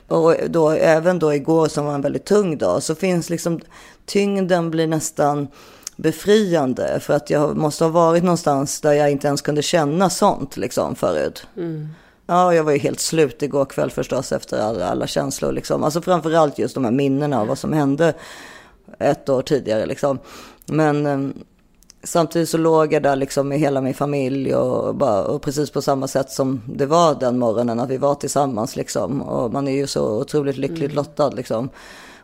[0.08, 3.60] Och då, även då igår som var en väldigt tung dag, så finns liksom,
[4.06, 5.48] tyngden blir nästan
[6.02, 7.00] befriande.
[7.00, 10.96] För att jag måste ha varit någonstans där jag inte ens kunde känna sånt liksom
[10.96, 11.48] förut.
[12.28, 15.52] Ja, jag var ju helt slut igår kväll förstås efter alla, alla känslor.
[15.52, 15.84] Liksom.
[15.84, 18.14] Alltså framförallt just de här minnena av vad som hände
[19.00, 19.86] ett år tidigare.
[19.86, 20.20] Liksom.
[20.66, 21.34] Men, ehm,
[22.04, 25.82] samtidigt så låg jag där liksom med hela min familj och, bara, och precis på
[25.82, 29.22] samma sätt som det var den morgonen, att vi var tillsammans liksom.
[29.22, 31.70] Och man är ju så otroligt lyckligt lottad liksom.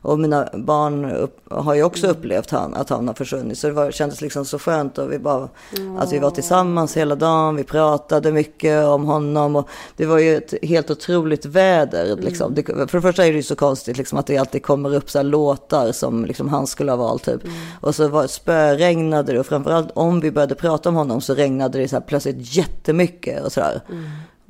[0.06, 3.58] Och mina barn upp, har ju också upplevt han, att han har försvunnit.
[3.58, 4.98] Så det var, kändes liksom så skönt.
[4.98, 5.50] Och vi bara,
[5.98, 7.56] Att vi var tillsammans hela dagen.
[7.56, 9.56] Vi pratade mycket om honom.
[9.56, 12.16] Och det var ju ett helt otroligt väder.
[12.16, 12.54] Liksom.
[12.56, 15.10] Det, för det första är det ju så konstigt liksom, att det alltid kommer upp
[15.10, 17.26] så låtar som liksom, han skulle ha valt.
[17.26, 17.42] Typ.
[17.82, 19.40] Och så var, spöregnade det.
[19.40, 23.46] Och framförallt om vi började prata om honom så regnade det så här, plötsligt jättemycket.
[23.46, 23.82] Och så där.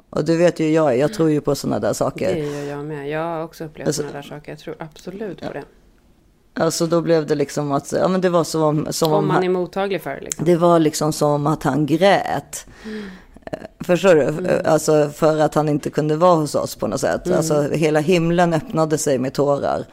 [0.10, 2.36] Och du vet ju jag, jag tror ju på sådana där saker.
[2.36, 3.10] Det gör jag med.
[3.10, 4.52] Jag har också upplevt Alltså- sådana där saker.
[4.52, 5.64] Jag tror absolut på det.
[6.60, 9.44] Alltså då blev det liksom att, ja men det var som, som Om man han-
[9.44, 10.46] är mottaglig för det liksom.
[10.46, 12.66] Det var liksom som att han grät.
[13.52, 14.48] Eh, Förstår du?
[14.48, 17.32] Eh, Alltså för att han inte kunde vara hos oss på något sätt.
[17.32, 19.86] Alltså hela himlen öppnade sig med tårar.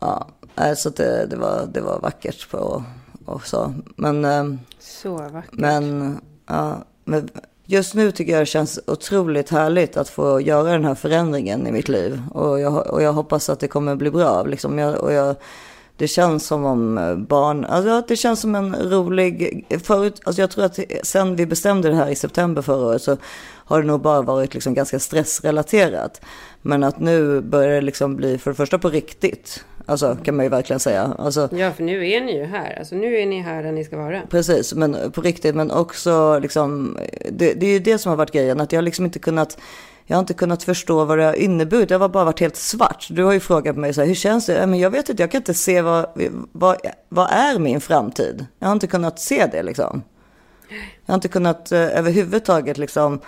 [0.00, 2.84] Ja, alltså det, det, var, det var vackert på
[3.24, 3.74] och så.
[3.96, 5.50] Men, ehm, Så vackert.
[5.52, 7.28] men, ja, men
[7.66, 11.72] just nu tycker jag det känns otroligt härligt att få göra den här förändringen i
[11.72, 12.22] mitt liv.
[12.32, 14.42] Och jag, och jag hoppas att det kommer bli bra.
[14.42, 15.36] Liksom jag, och jag,
[15.96, 20.50] det känns som om eh, barn, alltså det känns som en rolig, förut, alltså jag
[20.50, 23.16] tror att sen vi bestämde det här i september förra året så
[23.68, 26.20] har det nog bara varit liksom ganska stressrelaterat.
[26.62, 29.64] Men att nu börjar det liksom bli för det första på riktigt.
[29.88, 31.14] Alltså kan man ju verkligen säga.
[31.18, 32.78] Alltså, Ja, för nu är ni ju här.
[32.78, 34.22] Alltså nu är ni här där ni ska vara.
[34.30, 36.98] Precis, men på riktigt, men också liksom,
[37.30, 39.58] det, det är ju det som har varit grejen, att jag har liksom inte kunnat,
[40.04, 43.06] jag har inte kunnat förstå vad det har inneburit, det har bara varit helt svart.
[43.10, 44.66] Du har ju frågat mig så här, hur känns det?
[44.66, 46.06] Men jag vet inte, jag kan inte se vad,
[46.52, 46.76] vad,
[47.08, 48.46] vad är min framtid?
[48.58, 50.02] Jag har inte kunnat se det liksom.
[51.06, 53.20] Jag har inte kunnat eh, överhuvudtaget liksom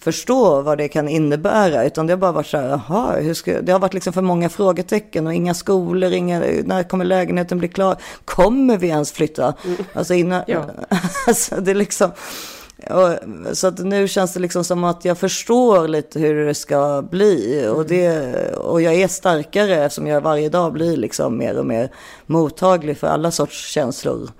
[0.00, 3.60] förstå vad det kan innebära, utan det har bara varit så här, jaha, hur ska,
[3.60, 7.68] det har varit liksom för många frågetecken och inga skolor, inga, när kommer lägenheten bli
[7.68, 7.96] klar?
[8.24, 9.54] Kommer vi ens flytta?
[9.92, 10.64] Alltså innan, Ja.
[11.26, 12.10] alltså det är liksom,
[12.90, 13.18] och,
[13.56, 17.66] så att nu känns det liksom som att jag förstår lite hur det ska bli.
[17.68, 21.92] Och, det, och jag är starkare eftersom jag varje dag blir liksom mer och mer
[22.26, 24.30] mottaglig för alla sorts känslor.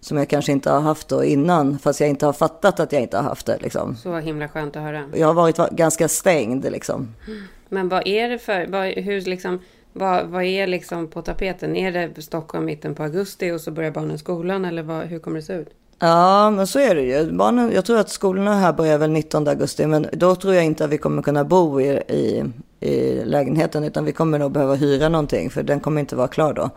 [0.00, 3.02] Som jag kanske inte har haft då innan, fast jag inte har fattat att jag
[3.02, 3.58] inte har haft det.
[3.60, 3.96] Liksom.
[3.96, 5.04] Så himla skönt att höra.
[5.14, 7.14] Jag har varit va- ganska stängd liksom.
[7.68, 9.58] Men vad är det för, vad, hur liksom,
[9.92, 11.76] vad, vad är liksom på tapeten?
[11.76, 15.36] Är det Stockholm mitten på augusti och så börjar barnen skolan eller vad, hur kommer
[15.36, 15.68] det se ut?
[15.98, 17.32] Ja, men så är det ju.
[17.32, 20.84] Barnen, jag tror att skolorna här börjar väl 19 augusti, men då tror jag inte
[20.84, 22.44] att vi kommer kunna bo i, i,
[22.80, 26.52] i lägenheten, utan vi kommer nog behöva hyra någonting, för den kommer inte vara klar
[26.52, 26.70] då.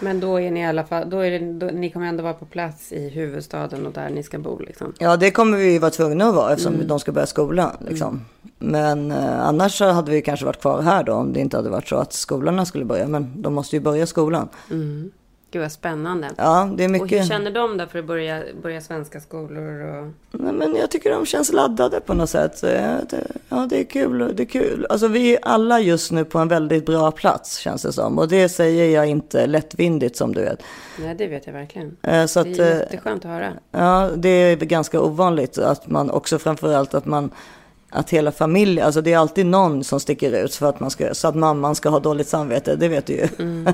[0.00, 2.34] Men då är ni i alla fall, då är det, då, ni kommer ändå vara
[2.34, 4.92] på plats i huvudstaden och där ni ska bo liksom.
[4.98, 7.76] Ja, det kommer vi vara tvungna att vara eftersom de ska börja skolan.
[7.88, 8.24] Liksom.
[8.58, 11.88] Men eh, annars hade vi kanske varit kvar här då om det inte hade varit
[11.88, 13.06] så att skolorna skulle börja.
[13.06, 14.48] Men de måste ju börja skolan.
[15.56, 16.30] Gud vad spännande.
[16.36, 17.28] Ja, det är Och hur mycket.
[17.28, 20.12] känner de då för att börja, börja svenska skolor och...
[20.30, 22.58] Nej, men jag tycker de känns laddade på något sätt.
[22.62, 22.68] Ja,
[23.10, 24.32] det, det är kul.
[24.36, 24.86] Det är kul.
[24.90, 28.18] Alltså vi är alla just nu på en väldigt bra plats känns det som.
[28.18, 30.62] Och det säger jag inte lättvindigt som du vet.
[30.98, 31.96] Nej, det vet jag verkligen.
[32.02, 33.52] Eh, Så Det att, är eh, jätteskönt att höra.
[33.70, 37.30] Ja, det är ganska ovanligt att man också framförallt att man
[37.96, 41.14] att hela familjen, alltså det är alltid någon som sticker ut för att man ska,
[41.14, 43.28] så att mamman ska ha dåligt samvete, det vet du ju.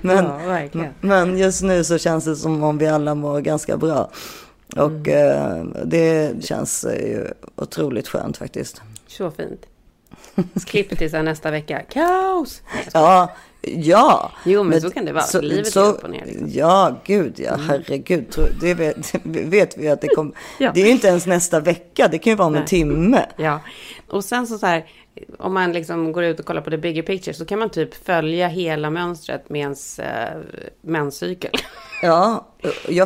[0.00, 0.26] men,
[0.72, 4.10] Ja, men just nu så känns det som om vi alla mår ganska bra.
[4.76, 8.82] Och eh, det känns eh, ju otroligt skönt faktiskt.
[9.06, 9.66] Så fint.
[10.66, 11.82] Klipp till nästa vecka.
[11.88, 12.62] Kaos!
[12.92, 13.30] Ja,
[13.62, 14.32] ja.
[14.44, 15.40] Jo, men så kan det vara.
[15.40, 16.48] Livet är upp och ner, liksom.
[16.50, 18.30] Ja, gud ja, herregud.
[18.30, 20.32] Tror- Det vet, vet vi att det kommer.
[20.58, 20.70] Ja.
[20.74, 22.68] Det är ju inte ens nästa vecka, det kan ju vara om en Nej.
[22.68, 23.26] timme.
[23.36, 23.60] Ja,
[24.08, 24.84] och sen så, så här,
[25.38, 28.04] om man liksom går ut och kollar på the bigger picture så kan man typ
[28.06, 30.38] följa hela mönstret med ens eh,
[30.82, 31.50] menscykel.
[32.02, 32.46] Ja,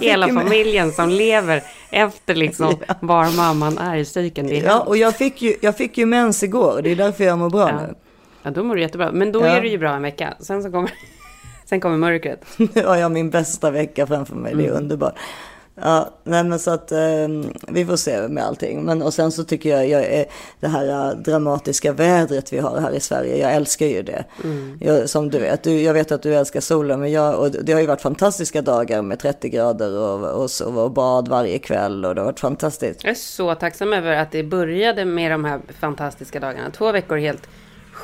[0.00, 4.46] Hela med- familjen som lever efter liksom var mamman är i cykeln.
[4.48, 7.38] Det Ja, och jag fick, ju, jag fick ju mens igår, det är därför jag
[7.38, 7.80] mår bra Ja.
[7.86, 7.94] nu.
[8.42, 9.12] Ja, då mår du jättebra.
[9.12, 9.46] Men då Ja.
[9.46, 10.34] är du ju bra en vecka.
[10.40, 10.90] Sen så kommer,
[11.64, 12.44] sen kommer mörkret.
[12.74, 15.14] Nu har jag min bästa vecka framför mig, det är underbart.
[15.74, 16.98] Ja, nej men så att eh,
[17.68, 18.82] vi får se med allting.
[18.84, 20.24] Men och sen så tycker jag, jag är,
[20.60, 24.24] det här eh, dramatiska vädret vi har här i Sverige, jag älskar ju det.
[24.80, 27.72] Jag, som du vet, du, jag vet att du älskar solen, men jag, och det
[27.72, 32.14] har ju varit fantastiska dagar med 30 grader och, och, och bad varje kväll och
[32.14, 33.04] det har varit fantastiskt.
[33.04, 36.70] Jag är så tacksam över att det började med de här fantastiska dagarna.
[36.70, 37.48] Två veckor helt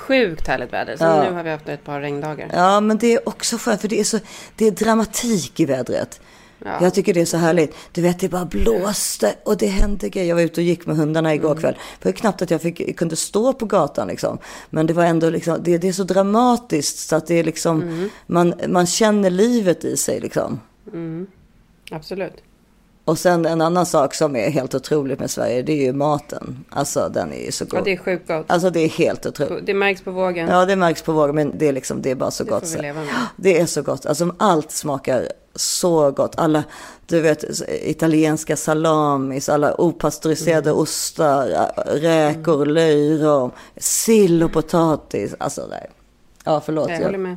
[0.09, 0.97] sjukt härligt väder.
[0.97, 1.23] Sen Ja.
[1.25, 2.51] nu har vi haft ett par regndagar.
[2.53, 4.19] Ja, men det är också skönt för det är, så,
[4.57, 6.21] det är dramatik i vädret.
[6.65, 6.79] Ja.
[6.81, 7.75] Jag tycker det är så härligt.
[7.93, 10.29] Du vet, det bara blåste och det hände grejer.
[10.29, 11.61] Jag var ute och gick med hundarna igår Mm.
[11.61, 11.77] kväll.
[11.99, 14.39] Det var knappt att jag fick, kunde stå på gatan liksom.
[14.71, 17.83] Men det var ändå liksom, det, det är så dramatiskt så att det är liksom,
[17.83, 18.11] Mm.
[18.27, 20.61] man, man känner livet i sig liksom.
[21.91, 22.35] Absolut.
[23.09, 26.65] Och sen en annan sak som är helt otroligt med Sverige, det är ju maten.
[26.71, 27.81] Alltså den är ju så god.
[27.81, 28.45] Ja, det är sjukt gott.
[28.49, 29.67] Alltså det är helt otroligt.
[29.67, 30.49] Det märks på vågen.
[30.49, 32.69] Ja, det märks på vågen, men det är liksom, det är bara så Det gott.
[32.71, 33.15] får vi leva med.
[33.37, 34.07] Det är så gott.
[34.07, 36.39] Alltså allt smakar så gott.
[36.39, 36.65] Alla,
[37.07, 37.45] du vet,
[37.83, 40.83] italienska salamis, alla opastöriserade Mm.
[40.83, 41.47] ostar,
[42.01, 45.35] räkor, löjrom, sill och potatis.
[45.39, 45.87] Alltså nej.
[46.45, 46.91] Ja, förlåt.
[46.91, 47.37] Jag håller med.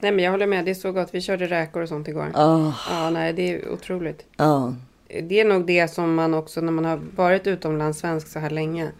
[0.00, 0.64] Nej, men jag håller med.
[0.64, 1.08] Det är så gott.
[1.12, 2.32] Vi körde räkor och sånt igår.
[2.34, 4.22] Ah, Ja, nej, det är otroligt.
[4.36, 4.74] ja.
[5.08, 8.50] Det är nog det som man också, när man har varit utomlands svensk så här
[8.50, 8.90] länge,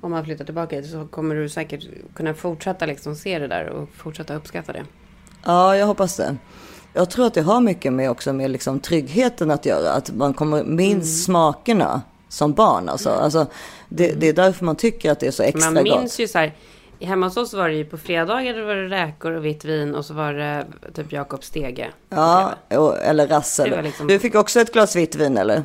[0.00, 1.84] om man flyttar tillbaka hit, så kommer du säkert
[2.14, 4.84] kunna fortsätta liksom se det där och fortsätta uppskatta det.
[5.44, 6.36] ja, jag hoppas det.
[6.92, 9.92] Jag tror att det har mycket med också med liksom tryggheten att göra.
[9.92, 11.04] Att man kommer minns Mm.
[11.04, 12.88] smakerna som barn.
[12.88, 13.10] Alltså.
[13.10, 13.46] Alltså,
[13.88, 15.98] det, det är därför man tycker att det är så extra Man gott.
[16.00, 16.52] minns ju så här,
[17.00, 19.94] hemma hos oss var det ju på fredagar det var det räkor och vitt vin
[19.94, 21.90] och så var det typ Jakob Stege.
[22.08, 22.54] Ja,
[23.02, 23.82] eller Rassel.
[23.82, 25.62] Liksom- Du fick också ett glas vitt vin eller?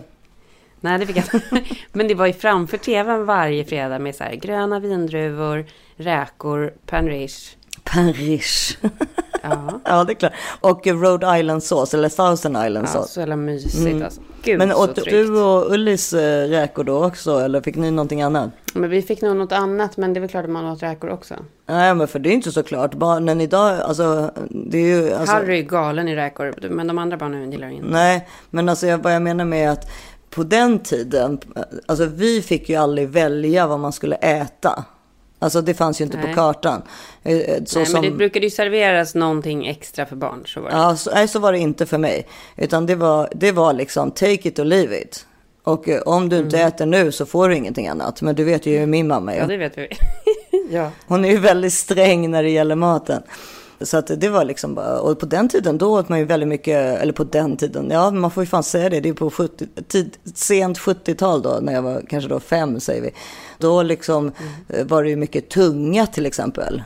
[0.80, 1.42] Nej, det fick jag.
[1.92, 5.66] Men det var ju framför tvn varje fredag med så här gröna vindruvor,
[5.96, 7.56] räkor, panrish.
[7.84, 8.78] Paris.
[9.42, 10.34] Ja, ja, det är klart.
[10.60, 14.22] Och Rhode Island sås, eller Thousand Island ja så jävla mysigt alltså.
[14.44, 18.50] Gud, Men åt du och Ullis eh, räkor då också, eller fick ni någonting annat?
[18.74, 21.10] Men vi fick nog något annat, men det är väl klart att man åt räkor
[21.10, 21.36] också.
[21.66, 22.94] Nej, men för det är inte så klart.
[22.94, 25.14] Barnen idag, alltså, det är ju...
[25.14, 27.88] Alltså, Harry är galen i räkor, men de andra barnen gillar inte.
[27.88, 29.90] Nej, men alltså jag, vad jag menar med att
[30.30, 31.40] på den tiden,
[31.86, 34.86] alltså vi fick ju aldrig välja vad man skulle äta.
[35.40, 36.28] Alltså det fanns ju inte Nej.
[36.28, 36.82] på kartan.
[37.24, 40.44] Eh, eh, Så Nej, som, men det brukade ju serveras någonting extra för barn.
[40.46, 40.76] Så var det.
[40.76, 42.28] Ja, så, nej, så var det inte för mig.
[42.58, 45.26] Utan det var, det var liksom take it or leave it.
[45.64, 48.22] Och eh, om du inte äter nu så får du ingenting annat.
[48.22, 49.38] Men du vet ju hur min mamma är.
[49.38, 49.50] Mm.
[49.50, 49.88] Ja, det vet vi.
[50.76, 50.92] ja.
[51.08, 53.24] Hon är ju väldigt sträng när det gäller maten.
[53.82, 56.50] Så att det var liksom bara, och på den tiden då åt man ju väldigt
[56.50, 59.30] mycket, eller på den tiden, ja man får ju fan säga det, det är på
[59.32, 63.12] 70, tid, sent 70-tal då, när jag var kanske då fem säger vi.
[63.58, 64.32] Då liksom
[64.70, 66.84] eh, var det ju mycket tunga till exempel.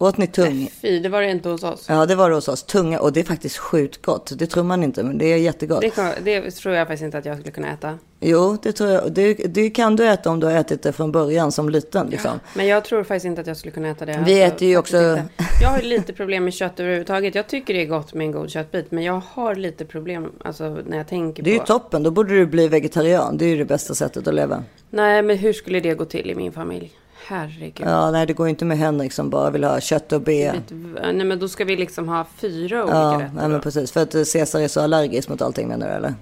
[0.00, 0.70] Åt ni tung?
[0.82, 1.86] Fy, det var det inte hos oss.
[1.88, 4.32] Ja det var det hos oss, tunga, och det är faktiskt sjukt gott.
[4.38, 5.80] Det tror man inte, men det är jättegott.
[5.80, 7.98] Det, kan, det tror jag faktiskt inte att jag skulle kunna äta.
[8.20, 11.12] Jo, det tror jag, det, det kan du äta om du har ätit det från
[11.12, 12.40] början som liten liksom.
[12.54, 14.12] Men jag tror faktiskt inte att jag skulle kunna äta det.
[14.26, 15.28] Vi Alltså, äter ju faktiskt också- inte.
[15.62, 17.34] Jag har ju lite problem med kött överhuvudtaget.
[17.34, 18.90] Jag tycker det är gott med en god köttbit.
[18.90, 21.66] Men jag har lite problem alltså, när jag tänker Det är ju på...
[21.66, 23.36] toppen, då borde du bli vegetarian.
[23.38, 24.64] Det är ju det bästa sättet att leva.
[24.90, 26.92] Nej, men hur skulle det gå till i min familj?
[27.28, 27.86] Herregud.
[27.88, 30.28] Ja, nej det går inte med Henrik som bara vill ha kött och.
[30.28, 30.54] Vet-
[31.02, 33.42] Nej, men då ska vi liksom ha fyra olika Ja, rätter.
[33.42, 33.48] då.
[33.48, 33.92] men precis.
[33.92, 36.14] För att eh, Caesar är så allergisk mot allting menar du eller?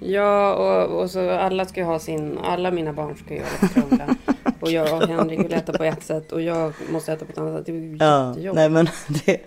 [0.00, 2.38] Ja, och, och så alla ska ha sin...
[2.44, 4.16] Alla mina barn ska ju ha krångla.
[4.60, 7.38] och jag och Henrik vill äta på ett sätt och jag måste äta på ett
[7.38, 7.66] annat sätt.
[7.66, 7.96] Det är ju
[8.46, 8.88] Ja, nej men
[9.26, 9.40] det,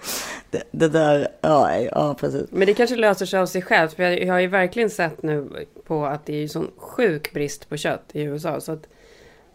[0.51, 2.47] det, det där, ja, ja precis.
[2.51, 3.93] Men det kanske löser sig av sig självt.
[3.93, 7.34] För jag, jag har ju verkligen sett nu på att det är ju sån sjuk
[7.34, 8.61] brist på kött i USA.
[8.61, 8.88] Så att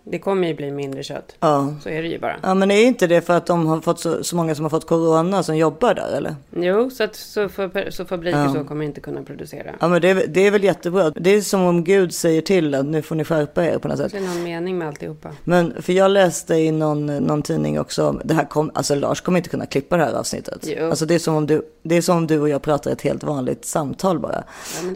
[0.05, 1.37] det kommer ju bli mindre kött.
[1.41, 1.75] Ja.
[1.83, 2.37] Så är det ju bara.
[2.43, 4.71] Ja, men är inte det för att de har fått så, så många som har
[4.71, 6.37] fått corona som jobbar där eller?
[6.57, 8.53] Jo, så, att, så, för, så fabriker Ja.
[8.53, 9.75] så kommer inte kunna producera.
[9.81, 11.11] Ja, men det, är- det är väl jättebra.
[11.11, 13.99] Det är som om Gud säger till att nu får ni skärpa er på något
[13.99, 14.13] sätt.
[14.13, 15.31] Det är någon mening med alltihopa.
[15.45, 19.39] Men för jag läste i någon, någon tidning också, det här kom, alltså Lars kommer
[19.39, 20.67] inte kunna klippa det här avsnittet.
[20.79, 20.91] Jo.
[20.91, 23.03] Alltså det är, som om du, det är som om du och jag pratar ett
[23.03, 24.45] helt vanligt samtal bara.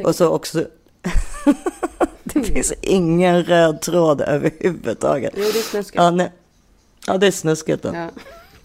[0.00, 0.64] Ja, Och så också,
[2.46, 5.32] det finns ingen röd tråd överhuvudtaget.
[5.36, 5.94] Jo, det är snuskigt.
[6.02, 6.32] Ja, nej.
[7.06, 7.84] ja det är snuskigt.
[7.84, 8.08] Ja.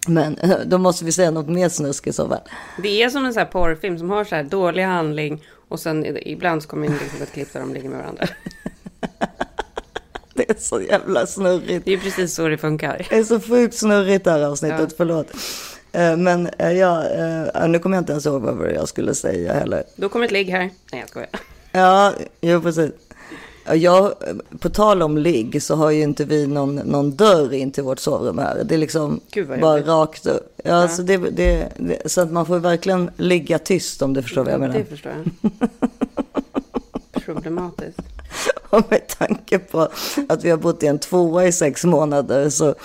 [0.08, 2.40] Men eh, då måste vi säga något mer snuskigt så väl.
[2.84, 6.06] Det är som en sån här porrfilm som har så här dålig handling och sen
[6.28, 8.28] ibland så kommer in liksom ett klipp där de ligger med varandra.
[10.34, 11.86] Det är så jävla snurrigt.
[11.86, 13.08] Det är precis så det funkar.
[13.10, 14.96] Det är så sjukt snurrigt det här avsnittet, Ja.
[14.98, 15.28] förlåt.
[15.92, 17.04] Eh, Men eh, ja,
[17.68, 19.84] nu kommer jag inte ens ihåg vad jag skulle säga heller.
[19.96, 20.70] Då kommer ett ligg här.
[20.92, 21.30] Nej, jag skojar.
[21.72, 22.92] Ja, jo precis.
[23.70, 24.14] Ja, Jag,
[24.60, 28.00] på tal om ligg så har ju inte vi någon, någon dörr in till vårt
[28.00, 28.64] sovrum här.
[28.64, 29.20] Det är liksom
[29.62, 30.60] bara rakt upp.
[30.64, 34.44] Ja, Så, det, det, det, så att man får verkligen ligga tyst om du förstår
[34.44, 34.74] vad jag menar.
[34.74, 35.52] Det förstår jag.
[37.26, 38.00] Problematiskt.
[38.70, 39.90] Och med tanke på
[40.30, 42.76] att vi har bott i en tvåa i sex månader så,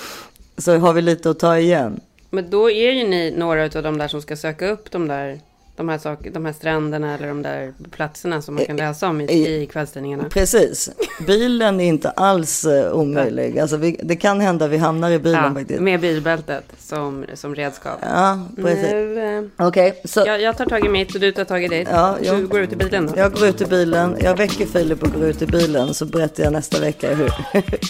[0.59, 2.01] så har vi lite att ta igen.
[2.31, 5.41] Men då är ju ni några av de där som ska söka upp de där
[5.77, 9.21] de här, sak, de här stränderna eller de där platserna som man kan läsa om
[9.21, 10.25] i, I- i kvällstidningarna.
[10.29, 10.91] Precis.
[11.27, 13.59] Bilen är inte alls eh, omöjlig.
[13.59, 15.81] Alltså vi, det kan hända vi hamnar i bilen Ja, faktiskt.
[15.81, 17.99] med bilbältet som, som redskap.
[18.03, 18.91] Ja, precis.
[18.93, 21.69] Nu, eh, Okej, så jag, jag tar tag i mitt och du tar tag i
[21.69, 21.89] ditt.
[21.91, 23.13] Ja, du jag- går ut i bilen då.
[23.17, 24.17] jag går ut i bilen.
[24.21, 27.31] Jag väcker Filip och går ut i bilen så berättar jag nästa vecka hur.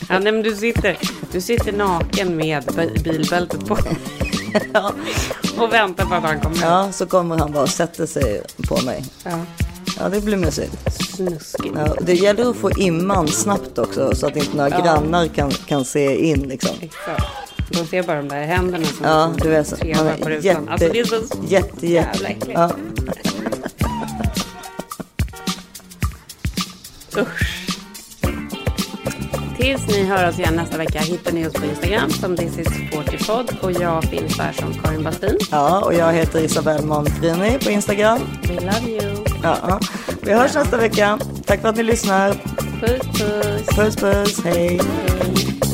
[0.08, 0.98] Ja, nej, men du, sitter,
[1.32, 3.78] du sitter naken med bi- bilbältet på.
[5.58, 6.62] och väntar på att han kommer.
[6.62, 9.04] Ja, så kommer han bara och sätter sig på mig.
[9.24, 9.38] Ja.
[9.98, 10.76] Ja, det blir mysigt.
[11.16, 11.74] Snuskigt.
[11.76, 15.84] Ja, det gäller att få imman snabbt också så att inte några grannar kan, kan
[15.84, 16.76] se in liksom.
[16.80, 17.24] Exakt.
[17.70, 19.66] De ser bara de där händerna som Ja, du vet.
[19.68, 19.76] så.
[19.76, 20.42] Man på är rutan.
[20.42, 22.50] jätte, Alltså det är så jätte, jävla äckligt.
[22.58, 22.70] Ja.
[27.16, 27.63] Usch.
[29.56, 32.68] Tills ni hör oss igen nästa vecka hittar ni oss på Instagram som This is
[32.68, 35.38] 40pod och jag finns där som Karin Bastin.
[35.50, 38.18] ja, och jag heter Isabelle Monfrini på Instagram.
[38.42, 39.24] We love you.
[39.42, 39.80] Ja,
[40.22, 41.18] vi hörs nästa vecka.
[41.46, 42.32] Tack för att ni lyssnar.
[42.80, 43.76] Puss puss.
[43.76, 44.44] Puss, puss.
[44.44, 44.80] Hej.
[44.80, 45.73] Driving